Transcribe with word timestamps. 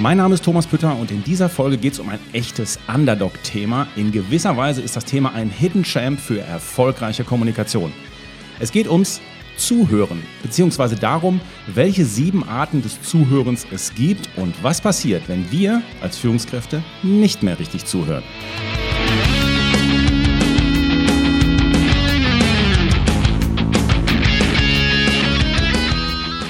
Mein 0.00 0.16
Name 0.16 0.32
ist 0.32 0.46
Thomas 0.46 0.66
Pütter 0.66 0.96
und 0.96 1.10
in 1.10 1.22
dieser 1.24 1.50
Folge 1.50 1.76
geht 1.76 1.92
es 1.92 2.00
um 2.00 2.08
ein 2.08 2.18
echtes 2.32 2.78
Underdog-Thema. 2.88 3.86
In 3.96 4.12
gewisser 4.12 4.56
Weise 4.56 4.80
ist 4.80 4.96
das 4.96 5.04
Thema 5.04 5.34
ein 5.34 5.50
Hidden 5.50 5.82
Champ 5.82 6.18
für 6.18 6.40
erfolgreiche 6.40 7.22
Kommunikation. 7.22 7.92
Es 8.60 8.72
geht 8.72 8.88
ums 8.88 9.20
Zuhören, 9.58 10.22
beziehungsweise 10.42 10.96
darum, 10.96 11.42
welche 11.66 12.06
sieben 12.06 12.48
Arten 12.48 12.80
des 12.80 13.02
Zuhörens 13.02 13.66
es 13.70 13.94
gibt 13.94 14.30
und 14.38 14.54
was 14.64 14.80
passiert, 14.80 15.28
wenn 15.28 15.52
wir 15.52 15.82
als 16.00 16.16
Führungskräfte 16.16 16.82
nicht 17.02 17.42
mehr 17.42 17.58
richtig 17.58 17.84
zuhören. 17.84 18.22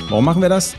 Warum 0.09 0.25
machen 0.25 0.41
wir 0.41 0.48
das? 0.48 0.77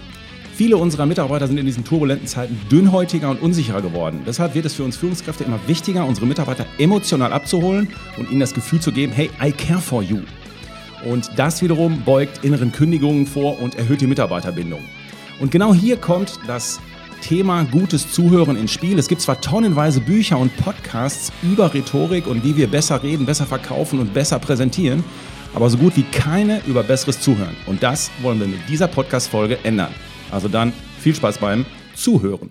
Viele 0.62 0.78
unserer 0.78 1.08
Mitarbeiter 1.08 1.48
sind 1.48 1.58
in 1.58 1.66
diesen 1.66 1.84
turbulenten 1.84 2.28
Zeiten 2.28 2.56
dünnhäutiger 2.70 3.32
und 3.32 3.42
unsicherer 3.42 3.82
geworden. 3.82 4.22
Deshalb 4.28 4.54
wird 4.54 4.68
es 4.68 4.76
für 4.76 4.84
uns 4.84 4.96
Führungskräfte 4.96 5.44
immer 5.44 5.60
wichtiger, 5.66 6.06
unsere 6.06 6.28
Mitarbeiter 6.28 6.68
emotional 6.78 7.34
abzuholen 7.34 7.88
und 8.20 8.30
ihnen 8.30 8.42
das 8.42 8.54
Gefühl 8.54 8.80
zu 8.80 8.92
geben, 8.92 9.12
hey, 9.12 9.32
I 9.44 9.52
care 9.52 9.80
for 9.80 10.04
you. 10.04 10.20
Und 11.04 11.32
das 11.36 11.64
wiederum 11.64 12.04
beugt 12.04 12.46
inneren 12.46 12.72
Kündigungen 12.72 13.26
vor 13.26 13.60
und 13.60 13.74
erhöht 13.74 14.02
die 14.02 14.06
Mitarbeiterbindung. 14.06 14.82
Und 15.40 15.50
genau 15.50 15.74
hier 15.74 15.98
kommt 15.98 16.38
das 16.46 16.80
Thema 17.24 17.64
gutes 17.64 18.12
Zuhören 18.12 18.56
ins 18.56 18.72
Spiel. 18.72 19.00
Es 19.00 19.08
gibt 19.08 19.22
zwar 19.22 19.42
tonnenweise 19.42 20.00
Bücher 20.00 20.38
und 20.38 20.56
Podcasts 20.58 21.32
über 21.42 21.74
Rhetorik 21.74 22.28
und 22.28 22.44
wie 22.44 22.56
wir 22.56 22.68
besser 22.68 23.02
reden, 23.02 23.26
besser 23.26 23.48
verkaufen 23.48 23.98
und 23.98 24.14
besser 24.14 24.38
präsentieren, 24.38 25.04
aber 25.56 25.72
so 25.72 25.80
gut 25.80 25.98
wie 25.98 26.04
keine 26.04 26.62
über 26.68 26.84
besseres 26.84 27.20
Zuhören. 27.20 27.56
Und 27.66 27.82
das 27.82 28.12
wollen 28.22 28.40
wir 28.40 28.46
mit 28.46 28.70
dieser 28.70 28.88
Podcast-Folge 28.88 29.58
ändern. 29.64 29.90
Also 30.32 30.48
dann 30.48 30.74
viel 31.00 31.14
Spaß 31.14 31.38
beim 31.40 31.66
Zuhören. 31.96 32.50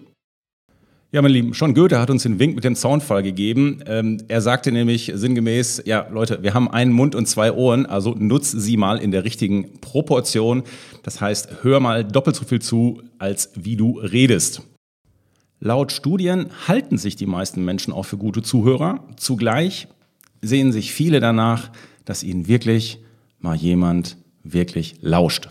Ja, 1.13 1.23
meine 1.23 1.35
Lieben, 1.35 1.55
schon 1.55 1.75
Goethe 1.75 1.99
hat 1.99 2.09
uns 2.09 2.23
den 2.23 2.39
Wink 2.39 2.55
mit 2.55 2.63
dem 2.63 2.77
Zaunfall 2.77 3.25
gegeben. 3.25 3.83
Ähm, 3.87 4.19
er 4.29 4.41
sagte 4.41 4.71
nämlich 4.71 5.11
sinngemäß, 5.13 5.83
ja 5.85 6.07
Leute, 6.09 6.43
wir 6.43 6.55
haben 6.55 6.71
einen 6.71 6.93
Mund 6.93 7.17
und 7.17 7.27
zwei 7.27 7.53
Ohren, 7.53 7.85
also 7.85 8.15
nutz 8.17 8.53
sie 8.53 8.77
mal 8.77 8.99
in 8.99 9.11
der 9.11 9.25
richtigen 9.25 9.81
Proportion. 9.81 10.63
Das 11.03 11.21
heißt, 11.21 11.63
hör 11.63 11.81
mal 11.81 12.05
doppelt 12.05 12.37
so 12.37 12.45
viel 12.45 12.63
zu, 12.63 13.03
als 13.19 13.51
wie 13.57 13.75
du 13.75 13.99
redest. 13.99 14.63
Laut 15.59 15.91
Studien 15.91 16.51
halten 16.69 16.97
sich 16.97 17.17
die 17.17 17.27
meisten 17.27 17.65
Menschen 17.65 17.93
auch 17.93 18.05
für 18.05 18.17
gute 18.17 18.43
Zuhörer. 18.43 19.05
Zugleich 19.17 19.89
sehen 20.43 20.71
sich 20.71 20.93
viele 20.93 21.19
danach, 21.19 21.73
dass 22.05 22.23
ihnen 22.23 22.47
wirklich 22.47 23.01
mal 23.41 23.57
jemand 23.57 24.17
wirklich 24.45 24.95
lauscht 25.01 25.49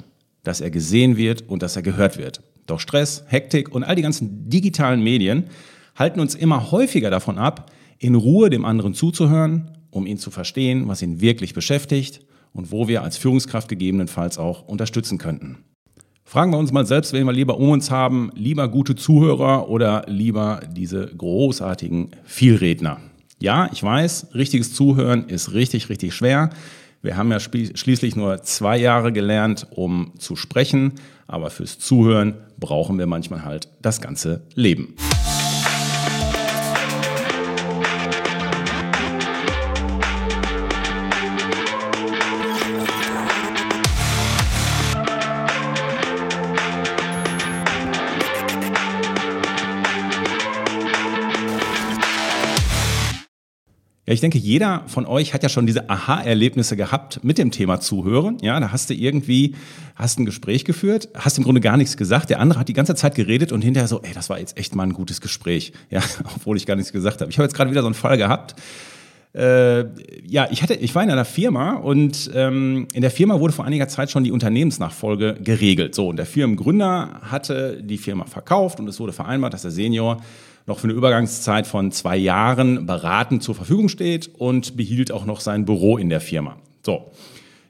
dass 0.49 0.61
er 0.61 0.71
gesehen 0.71 1.15
wird 1.15 1.47
und 1.47 1.61
dass 1.61 1.75
er 1.75 1.83
gehört 1.83 2.17
wird. 2.17 2.41
Doch 2.65 2.79
Stress, 2.79 3.23
Hektik 3.27 3.73
und 3.73 3.83
all 3.83 3.95
die 3.95 4.01
ganzen 4.01 4.49
digitalen 4.49 5.01
Medien 5.03 5.45
halten 5.95 6.19
uns 6.19 6.33
immer 6.33 6.71
häufiger 6.71 7.11
davon 7.11 7.37
ab, 7.37 7.71
in 7.99 8.15
Ruhe 8.15 8.49
dem 8.49 8.65
anderen 8.65 8.95
zuzuhören, 8.95 9.77
um 9.91 10.07
ihn 10.07 10.17
zu 10.17 10.31
verstehen, 10.31 10.87
was 10.87 11.03
ihn 11.03 11.21
wirklich 11.21 11.53
beschäftigt 11.53 12.21
und 12.51 12.71
wo 12.71 12.87
wir 12.87 13.03
als 13.03 13.17
Führungskraft 13.17 13.69
gegebenenfalls 13.69 14.39
auch 14.39 14.67
unterstützen 14.67 15.19
könnten. 15.19 15.59
Fragen 16.23 16.51
wir 16.51 16.57
uns 16.57 16.71
mal 16.71 16.85
selbst, 16.85 17.13
wen 17.13 17.25
wir 17.25 17.33
lieber 17.33 17.57
um 17.57 17.69
uns 17.69 17.91
haben, 17.91 18.31
lieber 18.33 18.69
gute 18.69 18.95
Zuhörer 18.95 19.69
oder 19.69 20.05
lieber 20.07 20.61
diese 20.71 21.07
großartigen 21.15 22.11
Vielredner. 22.23 22.99
Ja, 23.39 23.69
ich 23.71 23.83
weiß, 23.83 24.33
richtiges 24.33 24.73
Zuhören 24.73 25.27
ist 25.27 25.53
richtig, 25.53 25.89
richtig 25.89 26.13
schwer. 26.15 26.49
Wir 27.01 27.15
haben 27.15 27.31
ja 27.31 27.39
schließlich 27.39 28.17
nur 28.17 28.43
zwei 28.43 28.77
Jahre 28.77 29.13
gelernt, 29.13 29.67
um 29.71 30.11
zu 30.17 30.35
sprechen, 30.35 30.95
aber 31.27 31.49
fürs 31.49 31.79
Zuhören 31.79 32.35
brauchen 32.59 32.97
wir 32.97 33.07
manchmal 33.07 33.45
halt 33.45 33.69
das 33.81 34.01
ganze 34.01 34.41
Leben. 34.53 34.95
Ja, 54.09 54.13
ich 54.13 54.21
denke, 54.21 54.39
jeder 54.39 54.81
von 54.87 55.05
euch 55.05 55.35
hat 55.35 55.43
ja 55.43 55.49
schon 55.49 55.67
diese 55.67 55.87
Aha-Erlebnisse 55.87 56.75
gehabt 56.75 57.23
mit 57.23 57.37
dem 57.37 57.51
Thema 57.51 57.79
Zuhören. 57.79 58.39
Ja, 58.41 58.59
da 58.59 58.71
hast 58.71 58.89
du 58.89 58.95
irgendwie, 58.95 59.53
hast 59.95 60.17
ein 60.17 60.25
Gespräch 60.25 60.65
geführt, 60.65 61.09
hast 61.13 61.37
im 61.37 61.43
Grunde 61.43 61.61
gar 61.61 61.77
nichts 61.77 61.95
gesagt. 61.95 62.31
Der 62.31 62.39
andere 62.39 62.59
hat 62.59 62.69
die 62.69 62.73
ganze 62.73 62.95
Zeit 62.95 63.13
geredet 63.13 63.51
und 63.51 63.61
hinterher 63.61 63.87
so, 63.87 64.01
ey, 64.01 64.11
das 64.11 64.31
war 64.31 64.39
jetzt 64.39 64.57
echt 64.57 64.73
mal 64.73 64.81
ein 64.81 64.93
gutes 64.93 65.21
Gespräch. 65.21 65.73
Ja, 65.91 66.01
obwohl 66.35 66.57
ich 66.57 66.65
gar 66.65 66.75
nichts 66.75 66.91
gesagt 66.91 67.21
habe. 67.21 67.29
Ich 67.29 67.37
habe 67.37 67.45
jetzt 67.45 67.53
gerade 67.53 67.69
wieder 67.69 67.81
so 67.81 67.85
einen 67.87 67.93
Fall 67.93 68.17
gehabt. 68.17 68.55
Äh, 69.35 69.85
ja, 70.25 70.47
ich 70.49 70.63
hatte, 70.63 70.73
ich 70.73 70.95
war 70.95 71.03
in 71.03 71.11
einer 71.11 71.23
Firma 71.23 71.73
und 71.73 72.31
ähm, 72.33 72.87
in 72.93 73.01
der 73.01 73.11
Firma 73.11 73.39
wurde 73.39 73.53
vor 73.53 73.65
einiger 73.65 73.89
Zeit 73.89 74.09
schon 74.09 74.23
die 74.23 74.31
Unternehmensnachfolge 74.31 75.35
geregelt. 75.39 75.93
So, 75.93 76.07
und 76.07 76.17
der 76.17 76.25
Firmengründer 76.25 77.21
hatte 77.21 77.79
die 77.83 77.99
Firma 77.99 78.25
verkauft 78.25 78.79
und 78.79 78.87
es 78.87 78.99
wurde 78.99 79.13
vereinbart, 79.13 79.53
dass 79.53 79.61
der 79.61 79.69
Senior 79.69 80.17
noch 80.65 80.79
für 80.79 80.85
eine 80.85 80.93
Übergangszeit 80.93 81.67
von 81.67 81.91
zwei 81.91 82.17
Jahren 82.17 82.85
beratend 82.85 83.43
zur 83.43 83.55
Verfügung 83.55 83.89
steht 83.89 84.29
und 84.35 84.77
behielt 84.77 85.11
auch 85.11 85.25
noch 85.25 85.39
sein 85.39 85.65
Büro 85.65 85.97
in 85.97 86.09
der 86.09 86.21
Firma. 86.21 86.57
So. 86.85 87.11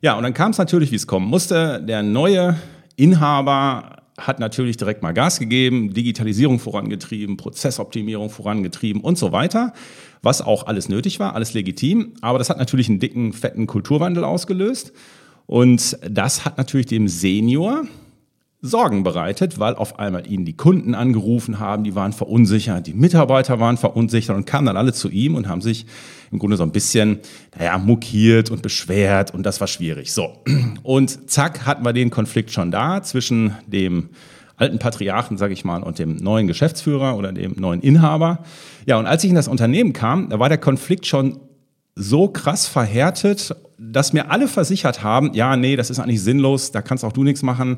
Ja, 0.01 0.15
und 0.15 0.23
dann 0.23 0.33
kam 0.33 0.51
es 0.51 0.57
natürlich, 0.57 0.91
wie 0.91 0.95
es 0.95 1.07
kommen 1.07 1.27
musste. 1.27 1.81
Der 1.81 2.03
neue 2.03 2.57
Inhaber 2.95 3.97
hat 4.17 4.39
natürlich 4.39 4.77
direkt 4.77 5.01
mal 5.01 5.13
Gas 5.13 5.39
gegeben, 5.39 5.93
Digitalisierung 5.93 6.59
vorangetrieben, 6.59 7.37
Prozessoptimierung 7.37 8.29
vorangetrieben 8.29 9.01
und 9.01 9.17
so 9.17 9.31
weiter, 9.31 9.73
was 10.21 10.41
auch 10.41 10.67
alles 10.67 10.89
nötig 10.89 11.19
war, 11.19 11.35
alles 11.35 11.53
legitim. 11.53 12.13
Aber 12.21 12.37
das 12.37 12.49
hat 12.49 12.57
natürlich 12.57 12.89
einen 12.89 12.99
dicken, 12.99 13.33
fetten 13.33 13.67
Kulturwandel 13.67 14.23
ausgelöst. 14.23 14.91
Und 15.45 15.97
das 16.07 16.45
hat 16.45 16.57
natürlich 16.57 16.87
dem 16.87 17.07
Senior, 17.07 17.83
Sorgen 18.61 19.03
bereitet, 19.03 19.57
weil 19.57 19.75
auf 19.75 19.99
einmal 19.99 20.29
ihnen 20.29 20.43
die 20.43 20.57
Kunden 20.57 20.93
angerufen 20.93 21.59
haben, 21.59 21.85
die 21.85 21.95
waren 21.95 22.11
verunsichert, 22.11 22.87
die 22.87 22.93
Mitarbeiter 22.93 23.61
waren 23.61 23.77
verunsichert 23.77 24.35
und 24.35 24.45
kamen 24.45 24.65
dann 24.65 24.75
alle 24.75 24.91
zu 24.91 25.09
ihm 25.09 25.35
und 25.35 25.47
haben 25.47 25.61
sich 25.61 25.85
im 26.29 26.39
Grunde 26.39 26.57
so 26.57 26.63
ein 26.63 26.73
bisschen, 26.73 27.19
naja, 27.57 27.77
mokiert 27.77 28.51
und 28.51 28.61
beschwert 28.61 29.33
und 29.33 29.45
das 29.45 29.61
war 29.61 29.67
schwierig. 29.67 30.11
So. 30.11 30.43
Und 30.83 31.29
zack, 31.29 31.65
hatten 31.65 31.85
wir 31.85 31.93
den 31.93 32.09
Konflikt 32.09 32.51
schon 32.51 32.69
da 32.69 33.01
zwischen 33.01 33.55
dem 33.65 34.09
alten 34.57 34.77
Patriarchen, 34.77 35.37
sage 35.37 35.53
ich 35.53 35.63
mal, 35.63 35.81
und 35.81 35.97
dem 35.97 36.17
neuen 36.17 36.47
Geschäftsführer 36.47 37.15
oder 37.15 37.31
dem 37.31 37.55
neuen 37.57 37.79
Inhaber. 37.79 38.43
Ja, 38.85 38.99
und 38.99 39.05
als 39.05 39.23
ich 39.23 39.29
in 39.29 39.37
das 39.37 39.47
Unternehmen 39.47 39.93
kam, 39.93 40.27
da 40.27 40.37
war 40.37 40.49
der 40.49 40.57
Konflikt 40.57 41.07
schon 41.07 41.39
so 41.95 42.27
krass 42.27 42.67
verhärtet, 42.67 43.55
dass 43.77 44.11
mir 44.11 44.29
alle 44.29 44.49
versichert 44.49 45.01
haben, 45.01 45.33
ja, 45.33 45.55
nee, 45.55 45.77
das 45.77 45.89
ist 45.89 45.99
eigentlich 45.99 46.21
sinnlos, 46.21 46.73
da 46.73 46.81
kannst 46.81 47.05
auch 47.05 47.13
du 47.13 47.23
nichts 47.23 47.41
machen 47.41 47.77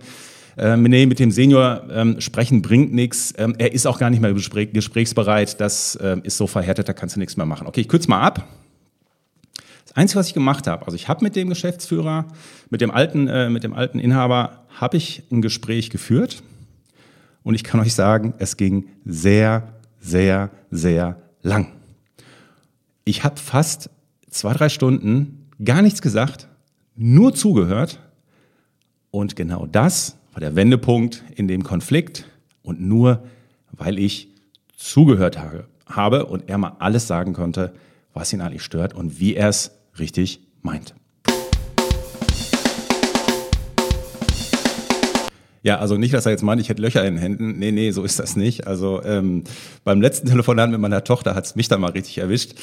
äh, 0.57 0.75
nee, 0.77 1.05
mit 1.05 1.19
dem 1.19 1.31
Senior 1.31 1.83
ähm, 1.91 2.21
sprechen 2.21 2.61
bringt 2.61 2.93
nichts. 2.93 3.33
Ähm, 3.37 3.55
er 3.57 3.73
ist 3.73 3.85
auch 3.85 3.99
gar 3.99 4.09
nicht 4.09 4.21
mehr 4.21 4.33
gespräch 4.33 4.73
gesprächsbereit. 4.73 5.59
Das 5.59 5.95
äh, 5.95 6.17
ist 6.23 6.37
so 6.37 6.47
verhärtet, 6.47 6.89
da 6.89 6.93
kannst 6.93 7.15
du 7.15 7.19
nichts 7.19 7.37
mehr 7.37 7.45
machen. 7.45 7.67
Okay, 7.67 7.81
ich 7.81 7.87
kürze 7.87 8.09
mal 8.09 8.21
ab. 8.21 8.47
Das 9.85 9.95
Einzige, 9.95 10.19
was 10.19 10.27
ich 10.27 10.33
gemacht 10.33 10.67
habe, 10.67 10.85
also 10.85 10.95
ich 10.95 11.07
habe 11.09 11.23
mit 11.23 11.35
dem 11.35 11.49
Geschäftsführer, 11.49 12.25
mit 12.69 12.81
dem 12.81 12.91
alten, 12.91 13.27
äh, 13.27 13.49
mit 13.49 13.63
dem 13.63 13.73
alten 13.73 13.99
Inhaber, 13.99 14.65
habe 14.69 14.97
ich 14.97 15.23
ein 15.31 15.41
Gespräch 15.41 15.89
geführt. 15.89 16.43
Und 17.43 17.55
ich 17.55 17.63
kann 17.63 17.79
euch 17.79 17.93
sagen, 17.93 18.33
es 18.37 18.55
ging 18.55 18.87
sehr, 19.03 19.73
sehr, 19.99 20.51
sehr 20.69 21.17
lang. 21.41 21.73
Ich 23.03 23.23
habe 23.23 23.37
fast 23.37 23.89
zwei, 24.29 24.53
drei 24.53 24.69
Stunden 24.69 25.49
gar 25.63 25.81
nichts 25.81 26.01
gesagt, 26.01 26.47
nur 26.95 27.33
zugehört. 27.33 27.99
Und 29.09 29.35
genau 29.35 29.65
das 29.65 30.17
war 30.31 30.39
der 30.39 30.55
Wendepunkt 30.55 31.23
in 31.35 31.47
dem 31.47 31.63
Konflikt 31.63 32.25
und 32.63 32.81
nur 32.81 33.23
weil 33.71 33.99
ich 33.99 34.29
zugehört 34.75 35.37
habe 35.87 36.25
und 36.25 36.49
er 36.49 36.57
mal 36.57 36.75
alles 36.79 37.07
sagen 37.07 37.33
konnte, 37.33 37.73
was 38.13 38.33
ihn 38.33 38.41
eigentlich 38.41 38.63
stört 38.63 38.93
und 38.93 39.19
wie 39.19 39.35
er 39.35 39.49
es 39.49 39.71
richtig 39.99 40.41
meint. 40.61 40.95
Ja, 45.63 45.77
also 45.77 45.95
nicht, 45.95 46.13
dass 46.13 46.25
er 46.25 46.31
jetzt 46.31 46.41
meint, 46.41 46.59
ich 46.59 46.69
hätte 46.69 46.81
Löcher 46.81 47.05
in 47.05 47.15
den 47.15 47.21
Händen. 47.21 47.59
Nee, 47.59 47.71
nee, 47.71 47.91
so 47.91 48.03
ist 48.03 48.17
das 48.17 48.35
nicht. 48.35 48.65
Also 48.65 49.03
ähm, 49.03 49.43
beim 49.83 50.01
letzten 50.01 50.27
Telefonat 50.29 50.71
mit 50.71 50.79
meiner 50.79 51.03
Tochter 51.03 51.35
hat's 51.35 51.55
mich 51.55 51.67
dann 51.67 51.81
mal 51.81 51.91
richtig 51.91 52.17
erwischt. 52.17 52.53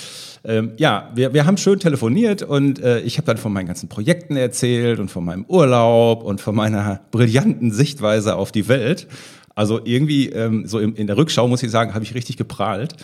Ähm, 0.44 0.72
ja, 0.78 1.10
wir, 1.14 1.32
wir 1.32 1.46
haben 1.46 1.56
schön 1.56 1.78
telefoniert 1.78 2.42
und 2.42 2.80
äh, 2.80 3.00
ich 3.00 3.16
habe 3.18 3.26
dann 3.26 3.36
von 3.36 3.52
meinen 3.52 3.66
ganzen 3.66 3.88
Projekten 3.88 4.36
erzählt 4.36 4.98
und 4.98 5.10
von 5.10 5.24
meinem 5.24 5.44
Urlaub 5.46 6.24
und 6.24 6.40
von 6.40 6.56
meiner 6.56 7.00
brillanten 7.12 7.70
Sichtweise 7.70 8.34
auf 8.34 8.50
die 8.50 8.66
Welt. 8.66 9.06
Also 9.54 9.80
irgendwie 9.84 10.28
ähm, 10.30 10.66
so 10.66 10.80
in, 10.80 10.94
in 10.94 11.06
der 11.06 11.16
Rückschau 11.16 11.46
muss 11.46 11.62
ich 11.62 11.70
sagen, 11.70 11.94
habe 11.94 12.04
ich 12.04 12.14
richtig 12.14 12.36
geprahlt. 12.36 12.96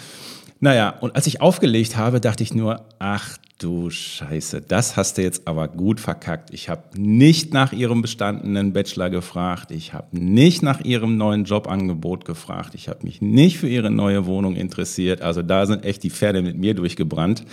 Naja, 0.65 0.95
und 1.03 1.15
als 1.15 1.27
ich 1.27 1.43
aufgelegt 1.43 1.99
habe, 1.99 2.23
dachte 2.23 2.43
ich 2.43 2.55
nur, 2.55 2.87
ach 2.99 3.37
du 3.59 3.91
Scheiße, 3.91 4.63
das 4.63 4.97
hast 4.97 5.19
du 5.19 5.23
jetzt 5.23 5.47
aber 5.47 5.69
gut 5.69 6.01
verkackt. 6.01 6.55
Ich 6.55 6.71
habe 6.71 6.85
nicht 6.97 7.53
nach 7.53 7.75
ihrem 7.75 8.01
bestandenen 8.01 8.73
Bachelor 8.73 9.11
gefragt, 9.11 9.71
ich 9.71 9.93
habe 9.93 10.19
nicht 10.19 10.63
nach 10.63 10.81
ihrem 10.81 11.19
neuen 11.19 11.45
Jobangebot 11.45 12.25
gefragt, 12.25 12.75
ich 12.75 12.89
habe 12.89 13.01
mich 13.03 13.21
nicht 13.21 13.59
für 13.59 13.69
ihre 13.69 13.91
neue 13.91 14.25
Wohnung 14.25 14.57
interessiert. 14.57 15.21
Also 15.21 15.43
da 15.43 15.67
sind 15.67 15.85
echt 15.85 16.03
die 16.03 16.09
Pferde 16.09 16.41
mit 16.41 16.57
mir 16.57 16.73
durchgebrannt. 16.73 17.45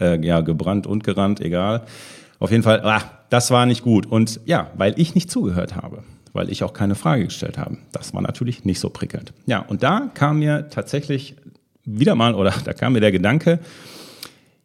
Äh, 0.00 0.24
ja, 0.24 0.40
gebrannt 0.40 0.86
und 0.86 1.04
gerannt, 1.04 1.40
egal. 1.40 1.84
Auf 2.38 2.50
jeden 2.50 2.62
Fall, 2.62 2.80
ah, 2.80 3.02
das 3.28 3.50
war 3.50 3.66
nicht 3.66 3.82
gut. 3.82 4.06
Und 4.06 4.40
ja, 4.46 4.70
weil 4.74 4.94
ich 4.96 5.14
nicht 5.14 5.30
zugehört 5.30 5.76
habe 5.76 6.02
weil 6.34 6.50
ich 6.50 6.64
auch 6.64 6.72
keine 6.72 6.96
Frage 6.96 7.24
gestellt 7.24 7.58
habe. 7.58 7.78
Das 7.92 8.12
war 8.12 8.20
natürlich 8.20 8.64
nicht 8.64 8.80
so 8.80 8.90
prickelnd. 8.90 9.32
Ja, 9.46 9.60
und 9.60 9.84
da 9.84 10.10
kam 10.14 10.40
mir 10.40 10.68
tatsächlich 10.68 11.36
wieder 11.84 12.14
mal, 12.14 12.34
oder 12.34 12.54
da 12.64 12.72
kam 12.72 12.94
mir 12.94 13.00
der 13.00 13.12
Gedanke, 13.12 13.60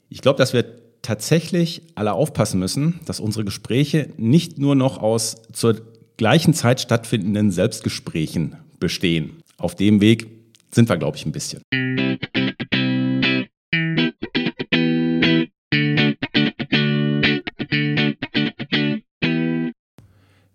ich 0.09 0.21
glaube, 0.21 0.37
dass 0.37 0.53
wir 0.53 0.65
tatsächlich 1.01 1.81
alle 1.95 2.13
aufpassen 2.13 2.59
müssen, 2.59 2.99
dass 3.05 3.19
unsere 3.19 3.45
Gespräche 3.45 4.09
nicht 4.17 4.57
nur 4.57 4.75
noch 4.75 4.97
aus 4.97 5.37
zur 5.53 5.81
gleichen 6.17 6.53
Zeit 6.53 6.81
stattfindenden 6.81 7.51
Selbstgesprächen 7.51 8.55
bestehen. 8.79 9.41
Auf 9.57 9.75
dem 9.75 10.01
Weg 10.01 10.27
sind 10.71 10.89
wir, 10.89 10.97
glaube 10.97 11.17
ich, 11.17 11.25
ein 11.25 11.31
bisschen. 11.31 11.61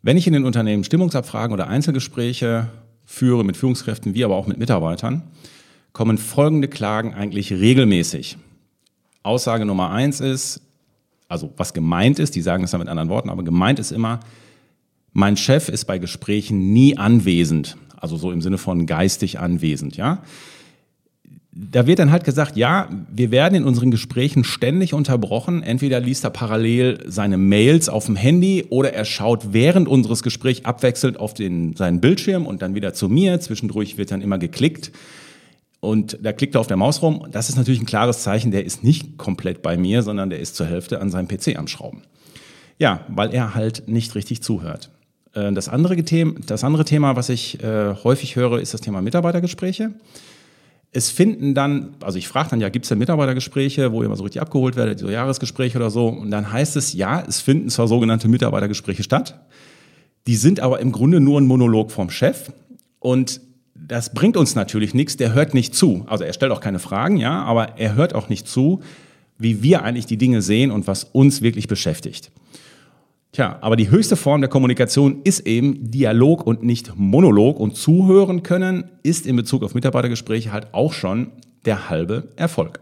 Wenn 0.03 0.19
ich 0.19 0.27
in 0.27 0.35
den 0.35 0.45
Unternehmen 0.45 0.85
Stimmungsabfragen 0.85 1.55
oder 1.55 1.69
Einzelgespräche 1.69 2.69
führe 3.07 3.45
mit 3.45 3.57
Führungskräften 3.57 4.15
wie 4.15 4.25
aber 4.25 4.37
auch 4.37 4.47
mit 4.47 4.59
Mitarbeitern, 4.59 5.23
kommen 5.95 6.19
folgende 6.19 6.69
Klagen 6.69 7.15
eigentlich 7.15 7.53
regelmäßig. 7.53 8.37
Aussage 9.23 9.65
Nummer 9.65 9.91
eins 9.91 10.21
ist, 10.21 10.61
also 11.29 11.51
was 11.57 11.73
gemeint 11.73 12.19
ist, 12.19 12.35
die 12.35 12.43
sagen 12.43 12.65
es 12.65 12.73
dann 12.73 12.81
mit 12.81 12.89
anderen 12.89 13.09
Worten, 13.09 13.31
aber 13.31 13.43
gemeint 13.43 13.79
ist 13.79 13.93
immer, 13.93 14.21
mein 15.13 15.39
Chef 15.39 15.69
ist 15.71 15.87
bei 15.87 15.99
Gesprächen 15.99 16.73
nie 16.73 16.99
anwesend, 16.99 17.77
also 17.97 18.17
so 18.17 18.33
im 18.33 18.43
Sinne 18.43 18.59
von 18.59 18.85
geistig 18.87 19.39
anwesend, 19.39 19.97
ja. 19.97 20.23
Da 21.57 21.87
wird 21.87 22.01
dann 22.01 22.11
halt 22.11 22.25
gesagt, 22.25 22.57
ja, 22.57 22.89
wir 23.15 23.31
werden 23.31 23.55
in 23.55 23.63
unseren 23.63 23.93
Gesprächen 23.93 24.43
ständig 24.43 24.93
unterbrochen. 24.93 25.63
Entweder 25.63 26.01
liest 26.01 26.25
er 26.25 26.31
parallel 26.31 27.05
seine 27.07 27.39
Mails 27.39 27.89
auf 27.89 28.07
dem 28.07 28.17
Handy 28.17 28.67
oder 28.71 28.93
er 28.93 29.05
schaut 29.05 29.53
während 29.53 29.87
unseres 29.87 30.25
Gesprächs 30.25 30.65
abwechselnd 30.65 31.21
auf 31.21 31.33
den, 31.33 31.77
seinen 31.77 32.01
Bildschirm 32.01 32.45
und 32.47 32.61
dann 32.61 32.75
wieder 32.75 32.93
zu 32.93 33.09
mir. 33.09 33.39
Zwischendurch 33.39 33.97
wird 33.97 34.11
dann 34.11 34.21
immer 34.21 34.39
geklickt 34.39 34.91
und 35.85 36.19
da 36.23 36.33
klickt 36.33 36.57
er 36.57 36.61
auf 36.61 36.67
der 36.67 36.77
Maus 36.77 37.03
rum. 37.03 37.27
Das 37.31 37.49
ist 37.49 37.57
natürlich 37.57 37.81
ein 37.81 37.87
klares 37.87 38.23
Zeichen, 38.23 38.51
der 38.51 38.65
ist 38.65 38.83
nicht 38.83 39.19
komplett 39.19 39.63
bei 39.63 39.77
mir, 39.77 40.03
sondern 40.03 40.31
der 40.31 40.41
ist 40.41 40.57
zur 40.57 40.67
Hälfte 40.67 41.01
an 41.01 41.11
seinem 41.11 41.29
PC 41.29 41.57
am 41.57 41.69
Schrauben. 41.69 42.03
Ja, 42.79 43.01
weil 43.09 43.33
er 43.33 43.55
halt 43.55 43.85
nicht 43.87 44.15
richtig 44.15 44.43
zuhört. 44.43 44.91
Äh, 45.35 45.53
das 45.53 45.69
andere, 45.69 45.97
Thema, 46.03 46.35
das 46.47 46.65
andere 46.65 46.85
Thema, 46.85 47.17
was 47.17 47.29
ich 47.29 47.63
äh, 47.63 47.95
häufig 48.03 48.37
höre, 48.37 48.61
ist 48.61 48.75
das 48.75 48.81
Thema 48.81 49.03
Mitarbeitergespräche. 49.03 49.93
Es 50.91 51.11
finden 51.11 51.55
dann, 51.55 51.95
also 52.01 52.19
ich 52.19 52.29
frage 52.29 52.51
dann 52.51 52.61
ja, 52.61 52.69
gibt 52.69 52.85
es 52.85 52.89
denn 52.89 52.99
Mitarbeitergespräche, 52.99 53.93
wo 53.93 54.03
ihr 54.03 54.09
mal 54.09 54.17
so 54.17 54.23
richtig 54.23 54.41
abgeholt 54.41 54.77
werdet, 54.77 55.01
so 55.01 55.11
Jahresgespräche 55.11 55.77
oder 55.77 55.91
so? 55.91 56.07
Und 56.09 56.31
dann 56.31 56.53
heißt 56.53 56.77
es, 56.77 56.93
ja, 56.93 57.23
es 57.27 57.41
finden 57.41 57.69
zwar 57.69 57.89
sogenannte 57.89 58.29
Mitarbeitergespräche 58.29 59.03
statt, 59.03 59.41
die 60.27 60.37
sind 60.37 60.61
aber 60.61 60.81
im 60.81 60.93
Grunde 60.93 61.21
nur 61.21 61.41
ein 61.41 61.47
Monolog 61.47 61.91
vom 61.91 62.11
Chef. 62.11 62.53
Und 63.01 63.41
das 63.87 64.15
bringt 64.15 64.37
uns 64.37 64.55
natürlich 64.55 64.95
nichts, 64.95 65.17
der 65.17 65.35
hört 65.35 65.55
nicht 65.55 65.75
zu. 65.75 66.05
Also 66.07 66.25
er 66.25 66.33
stellt 66.33 66.53
auch 66.53 66.61
keine 66.61 66.79
Fragen, 66.79 67.17
ja, 67.17 67.43
aber 67.43 67.79
er 67.79 67.95
hört 67.95 68.15
auch 68.15 68.29
nicht 68.29 68.49
zu, 68.49 68.81
wie 69.39 69.63
wir 69.63 69.83
eigentlich 69.83 70.07
die 70.07 70.17
Dinge 70.17 70.43
sehen 70.43 70.71
und 70.71 70.87
was 70.87 71.05
uns 71.05 71.43
wirklich 71.43 71.69
beschäftigt. 71.69 72.31
Tja, 73.33 73.59
aber 73.63 73.75
die 73.75 73.91
höchste 73.91 74.15
Form 74.15 74.41
der 74.41 74.49
Kommunikation 74.49 75.23
ist 75.25 75.41
eben 75.41 75.91
Dialog 75.91 76.47
und 76.47 76.63
nicht 76.63 76.93
Monolog 76.97 77.59
und 77.59 77.77
zuhören 77.77 78.45
können 78.45 78.85
ist 79.03 79.27
in 79.27 79.35
Bezug 79.35 79.65
auf 79.65 79.75
Mitarbeitergespräche 79.75 80.53
halt 80.53 80.73
auch 80.73 80.93
schon 80.93 81.33
der 81.65 81.91
halbe 81.91 82.29
Erfolg. 82.37 82.79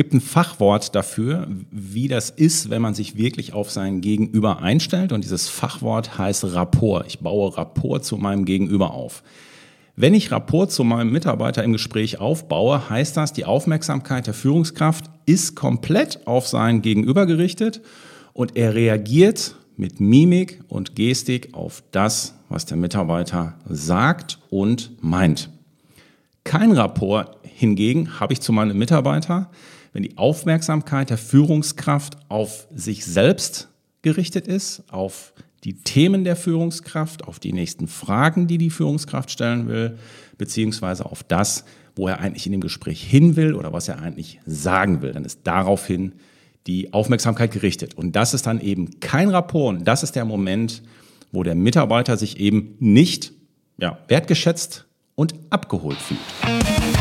Gibt 0.00 0.14
ein 0.14 0.22
Fachwort 0.22 0.94
dafür, 0.94 1.46
wie 1.70 2.08
das 2.08 2.30
ist, 2.30 2.70
wenn 2.70 2.80
man 2.80 2.94
sich 2.94 3.18
wirklich 3.18 3.52
auf 3.52 3.70
sein 3.70 4.00
Gegenüber 4.00 4.62
einstellt. 4.62 5.12
Und 5.12 5.24
dieses 5.24 5.50
Fachwort 5.50 6.16
heißt 6.16 6.54
Rapport. 6.54 7.06
Ich 7.06 7.18
baue 7.18 7.54
Rapport 7.54 8.02
zu 8.02 8.16
meinem 8.16 8.46
Gegenüber 8.46 8.94
auf. 8.94 9.22
Wenn 9.96 10.14
ich 10.14 10.30
Rapport 10.30 10.72
zu 10.72 10.84
meinem 10.84 11.12
Mitarbeiter 11.12 11.62
im 11.62 11.74
Gespräch 11.74 12.18
aufbaue, 12.18 12.88
heißt 12.88 13.14
das, 13.14 13.34
die 13.34 13.44
Aufmerksamkeit 13.44 14.26
der 14.26 14.32
Führungskraft 14.32 15.10
ist 15.26 15.54
komplett 15.54 16.26
auf 16.26 16.48
sein 16.48 16.80
Gegenüber 16.80 17.26
gerichtet 17.26 17.82
und 18.32 18.56
er 18.56 18.74
reagiert 18.74 19.54
mit 19.76 20.00
Mimik 20.00 20.62
und 20.68 20.96
Gestik 20.96 21.52
auf 21.52 21.82
das, 21.90 22.36
was 22.48 22.64
der 22.64 22.78
Mitarbeiter 22.78 23.58
sagt 23.68 24.38
und 24.48 24.92
meint. 25.02 25.50
Kein 26.44 26.72
Rapport 26.72 27.36
hingegen 27.42 28.18
habe 28.18 28.32
ich 28.32 28.40
zu 28.40 28.54
meinem 28.54 28.78
Mitarbeiter, 28.78 29.50
wenn 29.92 30.02
die 30.02 30.16
Aufmerksamkeit 30.16 31.10
der 31.10 31.18
Führungskraft 31.18 32.16
auf 32.28 32.66
sich 32.74 33.04
selbst 33.04 33.68
gerichtet 34.02 34.46
ist, 34.46 34.84
auf 34.90 35.32
die 35.64 35.74
Themen 35.74 36.24
der 36.24 36.36
Führungskraft, 36.36 37.24
auf 37.26 37.38
die 37.38 37.52
nächsten 37.52 37.86
Fragen, 37.86 38.46
die 38.46 38.58
die 38.58 38.70
Führungskraft 38.70 39.30
stellen 39.30 39.68
will, 39.68 39.98
beziehungsweise 40.38 41.04
auf 41.04 41.22
das, 41.22 41.64
wo 41.96 42.08
er 42.08 42.20
eigentlich 42.20 42.46
in 42.46 42.52
dem 42.52 42.60
Gespräch 42.62 43.02
hin 43.02 43.36
will 43.36 43.54
oder 43.54 43.72
was 43.72 43.88
er 43.88 44.00
eigentlich 44.00 44.40
sagen 44.46 45.02
will. 45.02 45.12
Dann 45.12 45.24
ist 45.24 45.40
daraufhin 45.44 46.12
die 46.66 46.92
Aufmerksamkeit 46.92 47.52
gerichtet. 47.52 47.94
Und 47.94 48.16
das 48.16 48.32
ist 48.32 48.46
dann 48.46 48.60
eben 48.60 49.00
kein 49.00 49.28
Rapport. 49.28 49.78
Und 49.78 49.84
das 49.84 50.02
ist 50.02 50.16
der 50.16 50.24
Moment, 50.24 50.82
wo 51.32 51.42
der 51.42 51.54
Mitarbeiter 51.54 52.16
sich 52.16 52.40
eben 52.40 52.76
nicht 52.78 53.32
ja, 53.78 53.98
wertgeschätzt 54.08 54.86
und 55.14 55.34
abgeholt 55.50 55.98
fühlt. 55.98 56.99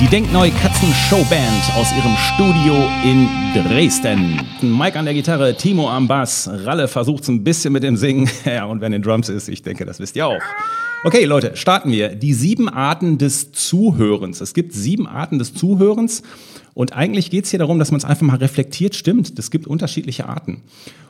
Die 0.00 0.06
Denkneu 0.06 0.50
Katzen 0.62 0.88
Showband 0.94 1.76
aus 1.76 1.92
ihrem 1.92 2.16
Studio 2.16 2.88
in 3.04 3.28
Dresden. 3.52 4.40
Mike 4.62 4.98
an 4.98 5.04
der 5.04 5.12
Gitarre, 5.12 5.54
Timo 5.54 5.90
am 5.90 6.08
Bass, 6.08 6.48
Ralle 6.50 6.88
versucht 6.88 7.24
es 7.24 7.28
ein 7.28 7.44
bisschen 7.44 7.74
mit 7.74 7.82
dem 7.82 7.98
Singen. 7.98 8.26
Ja, 8.46 8.64
und 8.64 8.80
wenn 8.80 8.94
in 8.94 9.02
Drums 9.02 9.28
ist, 9.28 9.50
ich 9.50 9.62
denke, 9.62 9.84
das 9.84 10.00
wisst 10.00 10.16
ihr 10.16 10.26
auch. 10.26 10.40
Okay, 11.04 11.26
Leute, 11.26 11.54
starten 11.54 11.92
wir. 11.92 12.14
Die 12.14 12.32
sieben 12.32 12.70
Arten 12.70 13.18
des 13.18 13.52
Zuhörens. 13.52 14.40
Es 14.40 14.54
gibt 14.54 14.72
sieben 14.72 15.06
Arten 15.06 15.38
des 15.38 15.52
Zuhörens. 15.52 16.22
Und 16.72 16.94
eigentlich 16.94 17.30
geht 17.30 17.44
es 17.44 17.50
hier 17.50 17.58
darum, 17.58 17.78
dass 17.78 17.90
man 17.90 17.98
es 17.98 18.06
einfach 18.06 18.26
mal 18.26 18.36
reflektiert. 18.36 18.94
Stimmt, 18.94 19.38
es 19.38 19.50
gibt 19.50 19.66
unterschiedliche 19.66 20.26
Arten. 20.26 20.62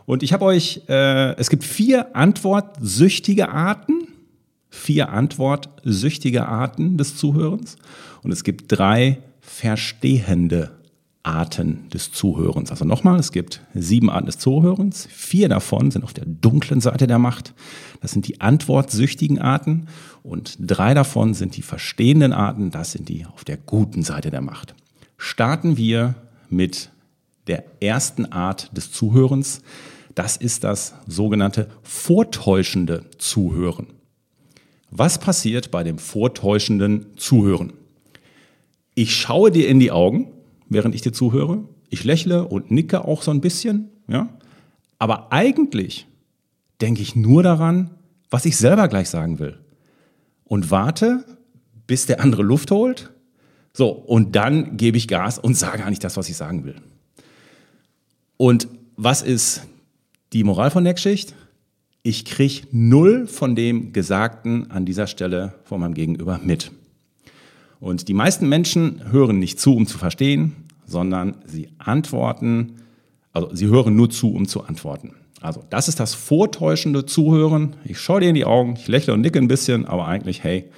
Und 0.04 0.24
ich 0.24 0.32
habe 0.32 0.44
euch, 0.46 0.80
äh, 0.88 1.36
es 1.36 1.48
gibt 1.48 1.62
vier 1.62 2.16
antwortsüchtige 2.16 3.50
Arten 3.50 4.08
vier 4.70 5.10
antwortsüchtige 5.10 6.46
Arten 6.46 6.96
des 6.96 7.16
Zuhörens 7.16 7.76
und 8.22 8.30
es 8.30 8.44
gibt 8.44 8.64
drei 8.68 9.18
verstehende 9.40 10.70
Arten 11.22 11.88
des 11.90 12.12
Zuhörens. 12.12 12.70
Also 12.70 12.84
nochmal, 12.84 13.18
es 13.18 13.30
gibt 13.30 13.60
sieben 13.74 14.08
Arten 14.08 14.26
des 14.26 14.38
Zuhörens. 14.38 15.06
Vier 15.10 15.48
davon 15.48 15.90
sind 15.90 16.02
auf 16.02 16.14
der 16.14 16.24
dunklen 16.24 16.80
Seite 16.80 17.06
der 17.06 17.18
Macht. 17.18 17.52
Das 18.00 18.12
sind 18.12 18.26
die 18.26 18.40
antwortsüchtigen 18.40 19.38
Arten. 19.38 19.88
Und 20.22 20.56
drei 20.58 20.94
davon 20.94 21.34
sind 21.34 21.56
die 21.56 21.62
verstehenden 21.62 22.32
Arten. 22.32 22.70
Das 22.70 22.92
sind 22.92 23.08
die 23.08 23.26
auf 23.26 23.44
der 23.44 23.58
guten 23.58 24.02
Seite 24.02 24.30
der 24.30 24.40
Macht. 24.40 24.74
Starten 25.18 25.76
wir 25.76 26.14
mit 26.48 26.90
der 27.48 27.64
ersten 27.82 28.32
Art 28.32 28.74
des 28.74 28.90
Zuhörens. 28.90 29.60
Das 30.14 30.38
ist 30.38 30.64
das 30.64 30.94
sogenannte 31.06 31.68
vortäuschende 31.82 33.04
Zuhören. 33.18 33.88
Was 34.90 35.18
passiert 35.18 35.70
bei 35.70 35.84
dem 35.84 35.98
vortäuschenden 35.98 37.16
Zuhören? 37.16 37.72
Ich 38.94 39.14
schaue 39.14 39.50
dir 39.50 39.68
in 39.68 39.78
die 39.78 39.92
Augen, 39.92 40.32
während 40.68 40.94
ich 40.94 41.02
dir 41.02 41.12
zuhöre. 41.12 41.64
Ich 41.88 42.04
lächle 42.04 42.46
und 42.46 42.70
nicke 42.70 43.04
auch 43.04 43.22
so 43.22 43.30
ein 43.30 43.40
bisschen, 43.40 43.88
ja. 44.08 44.28
Aber 44.98 45.32
eigentlich 45.32 46.06
denke 46.80 47.02
ich 47.02 47.16
nur 47.16 47.42
daran, 47.42 47.90
was 48.30 48.44
ich 48.44 48.56
selber 48.56 48.88
gleich 48.88 49.08
sagen 49.08 49.38
will. 49.38 49.58
Und 50.44 50.70
warte, 50.70 51.24
bis 51.86 52.06
der 52.06 52.20
andere 52.20 52.42
Luft 52.42 52.70
holt. 52.70 53.10
So, 53.72 53.88
und 53.88 54.36
dann 54.36 54.76
gebe 54.76 54.96
ich 54.96 55.08
Gas 55.08 55.38
und 55.38 55.54
sage 55.56 55.84
eigentlich 55.84 56.00
das, 56.00 56.16
was 56.16 56.28
ich 56.28 56.36
sagen 56.36 56.64
will. 56.64 56.76
Und 58.36 58.68
was 58.96 59.22
ist 59.22 59.62
die 60.32 60.44
Moral 60.44 60.70
von 60.70 60.84
der 60.84 60.94
Geschichte? 60.94 61.34
Ich 62.02 62.24
kriege 62.24 62.66
null 62.70 63.26
von 63.26 63.54
dem 63.54 63.92
Gesagten 63.92 64.70
an 64.70 64.86
dieser 64.86 65.06
Stelle 65.06 65.54
von 65.64 65.80
meinem 65.80 65.92
Gegenüber 65.92 66.40
mit. 66.42 66.70
Und 67.78 68.08
die 68.08 68.14
meisten 68.14 68.48
Menschen 68.48 69.12
hören 69.12 69.38
nicht 69.38 69.60
zu, 69.60 69.76
um 69.76 69.86
zu 69.86 69.98
verstehen, 69.98 70.56
sondern 70.86 71.36
sie 71.44 71.68
antworten, 71.76 72.76
also 73.32 73.54
sie 73.54 73.66
hören 73.66 73.96
nur 73.96 74.08
zu, 74.08 74.32
um 74.32 74.48
zu 74.48 74.64
antworten. 74.64 75.14
Also 75.42 75.62
das 75.68 75.88
ist 75.88 76.00
das 76.00 76.14
vortäuschende 76.14 77.04
Zuhören. 77.04 77.76
Ich 77.84 77.98
schaue 77.98 78.20
dir 78.20 78.30
in 78.30 78.34
die 78.34 78.46
Augen, 78.46 78.76
ich 78.78 78.88
lächle 78.88 79.12
und 79.12 79.20
nicke 79.20 79.38
ein 79.38 79.48
bisschen, 79.48 79.84
aber 79.84 80.06
eigentlich, 80.08 80.42
hey, 80.42 80.70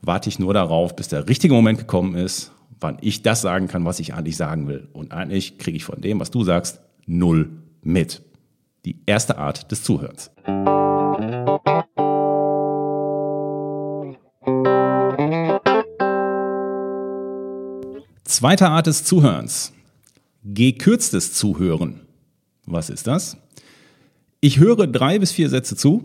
warte 0.00 0.30
ich 0.30 0.38
nur 0.38 0.54
darauf, 0.54 0.96
bis 0.96 1.08
der 1.08 1.28
richtige 1.28 1.52
Moment 1.52 1.80
gekommen 1.80 2.14
ist, 2.14 2.50
wann 2.80 2.96
ich 3.02 3.20
das 3.20 3.42
sagen 3.42 3.68
kann, 3.68 3.84
was 3.84 4.00
ich 4.00 4.14
eigentlich 4.14 4.38
sagen 4.38 4.68
will. 4.68 4.88
Und 4.94 5.12
eigentlich 5.12 5.58
kriege 5.58 5.76
ich 5.76 5.84
von 5.84 6.00
dem, 6.00 6.18
was 6.18 6.30
du 6.30 6.44
sagst, 6.44 6.80
null 7.06 7.50
mit. 7.82 8.22
Die 8.84 9.00
erste 9.06 9.38
Art 9.38 9.70
des 9.70 9.84
Zuhörens. 9.84 10.32
Zweite 18.24 18.68
Art 18.68 18.88
des 18.88 19.04
Zuhörens. 19.04 19.72
Gekürztes 20.42 21.32
Zuhören. 21.34 22.00
Was 22.66 22.90
ist 22.90 23.06
das? 23.06 23.36
Ich 24.40 24.58
höre 24.58 24.88
drei 24.88 25.20
bis 25.20 25.30
vier 25.30 25.48
Sätze 25.48 25.76
zu, 25.76 26.02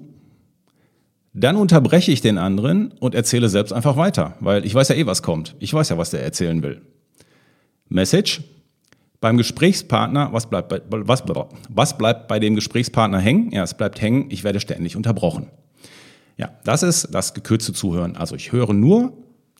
dann 1.33 1.55
unterbreche 1.55 2.11
ich 2.11 2.21
den 2.21 2.37
anderen 2.37 2.91
und 2.99 3.15
erzähle 3.15 3.49
selbst 3.49 3.71
einfach 3.71 3.97
weiter, 3.97 4.35
weil 4.39 4.63
ich 4.65 4.75
weiß 4.75 4.89
ja 4.89 4.95
eh, 4.95 5.07
was 5.07 5.23
kommt. 5.23 5.55
Ich 5.59 5.73
weiß 5.73 5.89
ja, 5.89 5.97
was 5.97 6.11
der 6.11 6.23
erzählen 6.23 6.61
will. 6.61 6.81
Message. 7.89 8.41
Beim 9.19 9.37
Gesprächspartner, 9.37 10.31
was 10.31 10.49
bleibt 10.49 10.69
bei, 10.69 10.81
was, 10.89 11.23
was 11.69 11.97
bleibt 11.97 12.27
bei 12.27 12.39
dem 12.39 12.55
Gesprächspartner 12.55 13.19
hängen? 13.19 13.51
Ja, 13.51 13.63
es 13.63 13.73
bleibt 13.73 13.99
hängen, 14.01 14.27
ich 14.29 14.43
werde 14.43 14.59
ständig 14.59 14.95
unterbrochen. 14.95 15.47
Ja, 16.37 16.51
das 16.63 16.83
ist 16.83 17.09
das 17.11 17.33
gekürzte 17.33 17.73
Zuhören. 17.73 18.15
Also 18.15 18.35
ich 18.35 18.51
höre 18.51 18.73
nur 18.73 19.13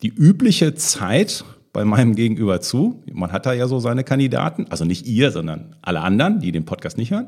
die 0.03 0.09
übliche 0.09 0.75
Zeit 0.75 1.43
bei 1.73 1.85
meinem 1.85 2.15
Gegenüber 2.15 2.61
zu. 2.61 3.03
Man 3.11 3.31
hat 3.31 3.45
da 3.47 3.53
ja 3.53 3.67
so 3.67 3.79
seine 3.79 4.03
Kandidaten, 4.03 4.67
also 4.69 4.85
nicht 4.85 5.07
ihr, 5.07 5.31
sondern 5.31 5.75
alle 5.81 6.01
anderen, 6.01 6.39
die 6.39 6.51
den 6.51 6.65
Podcast 6.65 6.97
nicht 6.97 7.11
hören. 7.11 7.27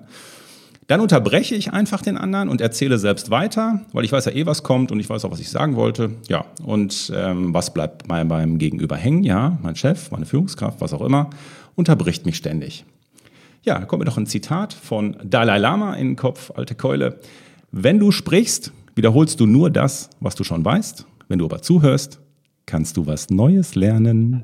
Dann 0.89 1.01
unterbreche 1.01 1.53
ich 1.53 1.71
einfach 1.71 2.01
den 2.01 2.17
anderen 2.17 2.49
und 2.49 2.61
erzähle 2.61 2.97
selbst 2.97 3.29
weiter, 3.29 3.81
weil 3.93 4.05
ich 4.05 4.11
weiß 4.11 4.25
ja 4.25 4.31
eh, 4.31 4.47
was 4.47 4.63
kommt 4.63 4.91
und 4.91 4.99
ich 4.99 5.07
weiß 5.07 5.23
auch, 5.23 5.29
was 5.29 5.39
ich 5.39 5.51
sagen 5.51 5.75
wollte. 5.75 6.15
Ja, 6.27 6.45
und 6.63 7.11
ähm, 7.15 7.53
was 7.53 7.75
bleibt 7.75 8.07
meinem 8.07 8.57
Gegenüber 8.57 8.95
hängen? 8.95 9.23
Ja, 9.23 9.59
mein 9.61 9.75
Chef, 9.75 10.09
meine 10.09 10.25
Führungskraft, 10.25 10.81
was 10.81 10.93
auch 10.93 11.01
immer, 11.01 11.29
unterbricht 11.79 12.25
mich 12.25 12.35
ständig. 12.35 12.85
Ja, 13.63 13.79
da 13.79 13.85
kommt 13.85 14.01
mir 14.01 14.05
noch 14.05 14.17
ein 14.17 14.27
Zitat 14.27 14.73
von 14.73 15.17
Dalai 15.23 15.57
Lama 15.57 15.95
in 15.95 16.09
den 16.09 16.15
Kopf, 16.17 16.51
alte 16.55 16.75
Keule. 16.75 17.19
Wenn 17.71 17.99
du 17.99 18.11
sprichst, 18.11 18.71
wiederholst 18.95 19.39
du 19.39 19.45
nur 19.45 19.69
das, 19.69 20.09
was 20.19 20.35
du 20.35 20.43
schon 20.43 20.63
weißt. 20.63 21.05
Wenn 21.29 21.39
du 21.39 21.45
aber 21.45 21.61
zuhörst, 21.61 22.19
kannst 22.65 22.97
du 22.97 23.07
was 23.07 23.29
Neues 23.29 23.75
lernen. 23.75 24.43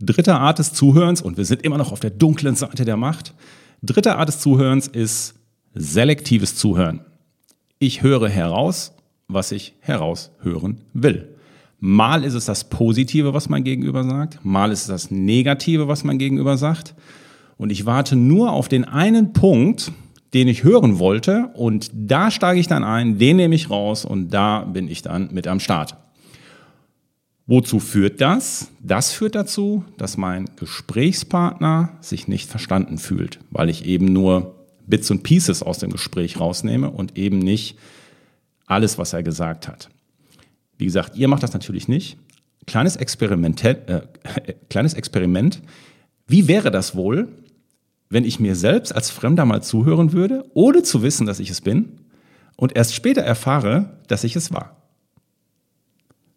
Dritte 0.00 0.34
Art 0.34 0.58
des 0.58 0.72
Zuhörens, 0.72 1.22
und 1.22 1.36
wir 1.36 1.44
sind 1.44 1.62
immer 1.62 1.78
noch 1.78 1.92
auf 1.92 2.00
der 2.00 2.10
dunklen 2.10 2.56
Seite 2.56 2.84
der 2.84 2.96
Macht, 2.96 3.32
dritte 3.80 4.16
Art 4.16 4.28
des 4.28 4.40
Zuhörens 4.40 4.88
ist 4.88 5.34
selektives 5.74 6.56
Zuhören. 6.56 7.00
Ich 7.78 8.02
höre 8.02 8.28
heraus, 8.28 8.93
was 9.28 9.52
ich 9.52 9.74
heraushören 9.80 10.78
will. 10.92 11.28
Mal 11.80 12.24
ist 12.24 12.34
es 12.34 12.46
das 12.46 12.64
Positive, 12.64 13.34
was 13.34 13.48
mein 13.48 13.64
Gegenüber 13.64 14.04
sagt, 14.04 14.44
mal 14.44 14.72
ist 14.72 14.82
es 14.82 14.86
das 14.86 15.10
Negative, 15.10 15.88
was 15.88 16.04
mein 16.04 16.18
Gegenüber 16.18 16.56
sagt. 16.56 16.94
Und 17.56 17.70
ich 17.70 17.86
warte 17.86 18.16
nur 18.16 18.52
auf 18.52 18.68
den 18.68 18.84
einen 18.84 19.32
Punkt, 19.32 19.92
den 20.32 20.48
ich 20.48 20.64
hören 20.64 20.98
wollte, 20.98 21.50
und 21.54 21.90
da 21.94 22.30
steige 22.30 22.58
ich 22.58 22.66
dann 22.66 22.82
ein, 22.82 23.18
den 23.18 23.36
nehme 23.36 23.54
ich 23.54 23.70
raus 23.70 24.04
und 24.04 24.30
da 24.30 24.60
bin 24.60 24.88
ich 24.88 25.02
dann 25.02 25.28
mit 25.32 25.46
am 25.46 25.60
Start. 25.60 25.96
Wozu 27.46 27.78
führt 27.78 28.20
das? 28.20 28.70
Das 28.80 29.12
führt 29.12 29.34
dazu, 29.34 29.84
dass 29.98 30.16
mein 30.16 30.48
Gesprächspartner 30.56 31.90
sich 32.00 32.26
nicht 32.26 32.48
verstanden 32.48 32.96
fühlt, 32.96 33.38
weil 33.50 33.68
ich 33.68 33.84
eben 33.84 34.06
nur 34.06 34.54
Bits 34.86 35.10
und 35.10 35.22
Pieces 35.22 35.62
aus 35.62 35.78
dem 35.78 35.90
Gespräch 35.90 36.40
rausnehme 36.40 36.90
und 36.90 37.18
eben 37.18 37.38
nicht 37.38 37.76
alles, 38.66 38.98
was 38.98 39.12
er 39.12 39.22
gesagt 39.22 39.68
hat. 39.68 39.90
Wie 40.78 40.86
gesagt, 40.86 41.16
ihr 41.16 41.28
macht 41.28 41.42
das 41.42 41.52
natürlich 41.52 41.88
nicht. 41.88 42.18
Kleines 42.66 42.96
Experiment, 42.96 43.62
äh, 43.64 44.02
kleines 44.70 44.94
Experiment. 44.94 45.62
Wie 46.26 46.48
wäre 46.48 46.70
das 46.70 46.96
wohl, 46.96 47.28
wenn 48.08 48.24
ich 48.24 48.40
mir 48.40 48.56
selbst 48.56 48.94
als 48.94 49.10
Fremder 49.10 49.44
mal 49.44 49.62
zuhören 49.62 50.12
würde, 50.12 50.44
ohne 50.54 50.82
zu 50.82 51.02
wissen, 51.02 51.26
dass 51.26 51.40
ich 51.40 51.50
es 51.50 51.60
bin, 51.60 52.00
und 52.56 52.76
erst 52.76 52.94
später 52.94 53.22
erfahre, 53.22 53.98
dass 54.06 54.24
ich 54.24 54.36
es 54.36 54.52
war? 54.52 54.76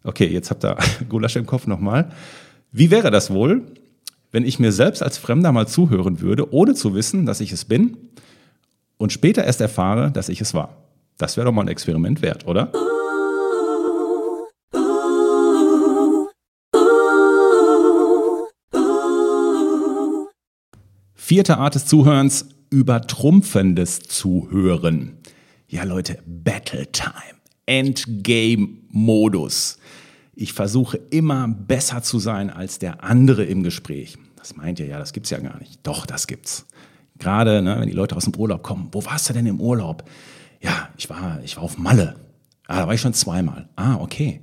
Okay, 0.04 0.26
jetzt 0.26 0.50
habt 0.50 0.64
ihr 0.64 0.76
Gulasch 1.08 1.36
im 1.36 1.46
Kopf 1.46 1.66
nochmal. 1.66 2.10
Wie 2.72 2.90
wäre 2.90 3.10
das 3.10 3.30
wohl, 3.30 3.62
wenn 4.30 4.44
ich 4.44 4.58
mir 4.58 4.72
selbst 4.72 5.02
als 5.02 5.18
Fremder 5.18 5.52
mal 5.52 5.66
zuhören 5.66 6.20
würde, 6.20 6.52
ohne 6.52 6.74
zu 6.74 6.94
wissen, 6.94 7.24
dass 7.24 7.40
ich 7.40 7.52
es 7.52 7.64
bin 7.64 7.96
und 8.98 9.12
später 9.12 9.44
erst 9.44 9.60
erfahre, 9.60 10.10
dass 10.10 10.28
ich 10.28 10.40
es 10.40 10.52
war? 10.54 10.87
Das 11.18 11.36
wäre 11.36 11.44
doch 11.46 11.52
mal 11.52 11.62
ein 11.62 11.68
Experiment 11.68 12.22
wert, 12.22 12.46
oder? 12.46 12.70
Vierte 21.14 21.58
Art 21.58 21.74
des 21.74 21.86
Zuhörens, 21.86 22.46
übertrumpfendes 22.70 24.02
Zuhören. 24.02 25.18
Ja, 25.66 25.82
Leute, 25.82 26.22
Battle 26.24 26.86
Time. 26.92 27.12
Endgame-Modus. 27.66 29.78
Ich 30.34 30.52
versuche 30.52 31.00
immer 31.10 31.48
besser 31.48 32.02
zu 32.02 32.20
sein 32.20 32.48
als 32.48 32.78
der 32.78 33.02
andere 33.02 33.44
im 33.44 33.64
Gespräch. 33.64 34.16
Das 34.36 34.54
meint 34.54 34.78
ihr 34.78 34.86
ja, 34.86 35.00
das 35.00 35.12
gibt's 35.12 35.30
ja 35.30 35.40
gar 35.40 35.58
nicht. 35.58 35.80
Doch, 35.82 36.06
das 36.06 36.28
gibt's. 36.28 36.64
Gerade, 37.18 37.60
ne, 37.60 37.80
wenn 37.80 37.88
die 37.88 37.94
Leute 37.94 38.14
aus 38.14 38.22
dem 38.24 38.36
Urlaub 38.36 38.62
kommen. 38.62 38.90
Wo 38.92 39.04
warst 39.04 39.28
du 39.28 39.32
denn 39.32 39.46
im 39.46 39.60
Urlaub? 39.60 40.04
Ja, 40.60 40.88
ich 40.96 41.08
war, 41.08 41.40
ich 41.44 41.56
war 41.56 41.64
auf 41.64 41.78
Malle. 41.78 42.16
Ah, 42.66 42.80
da 42.80 42.86
war 42.86 42.94
ich 42.94 43.00
schon 43.00 43.14
zweimal. 43.14 43.68
Ah, 43.76 43.96
okay. 43.96 44.40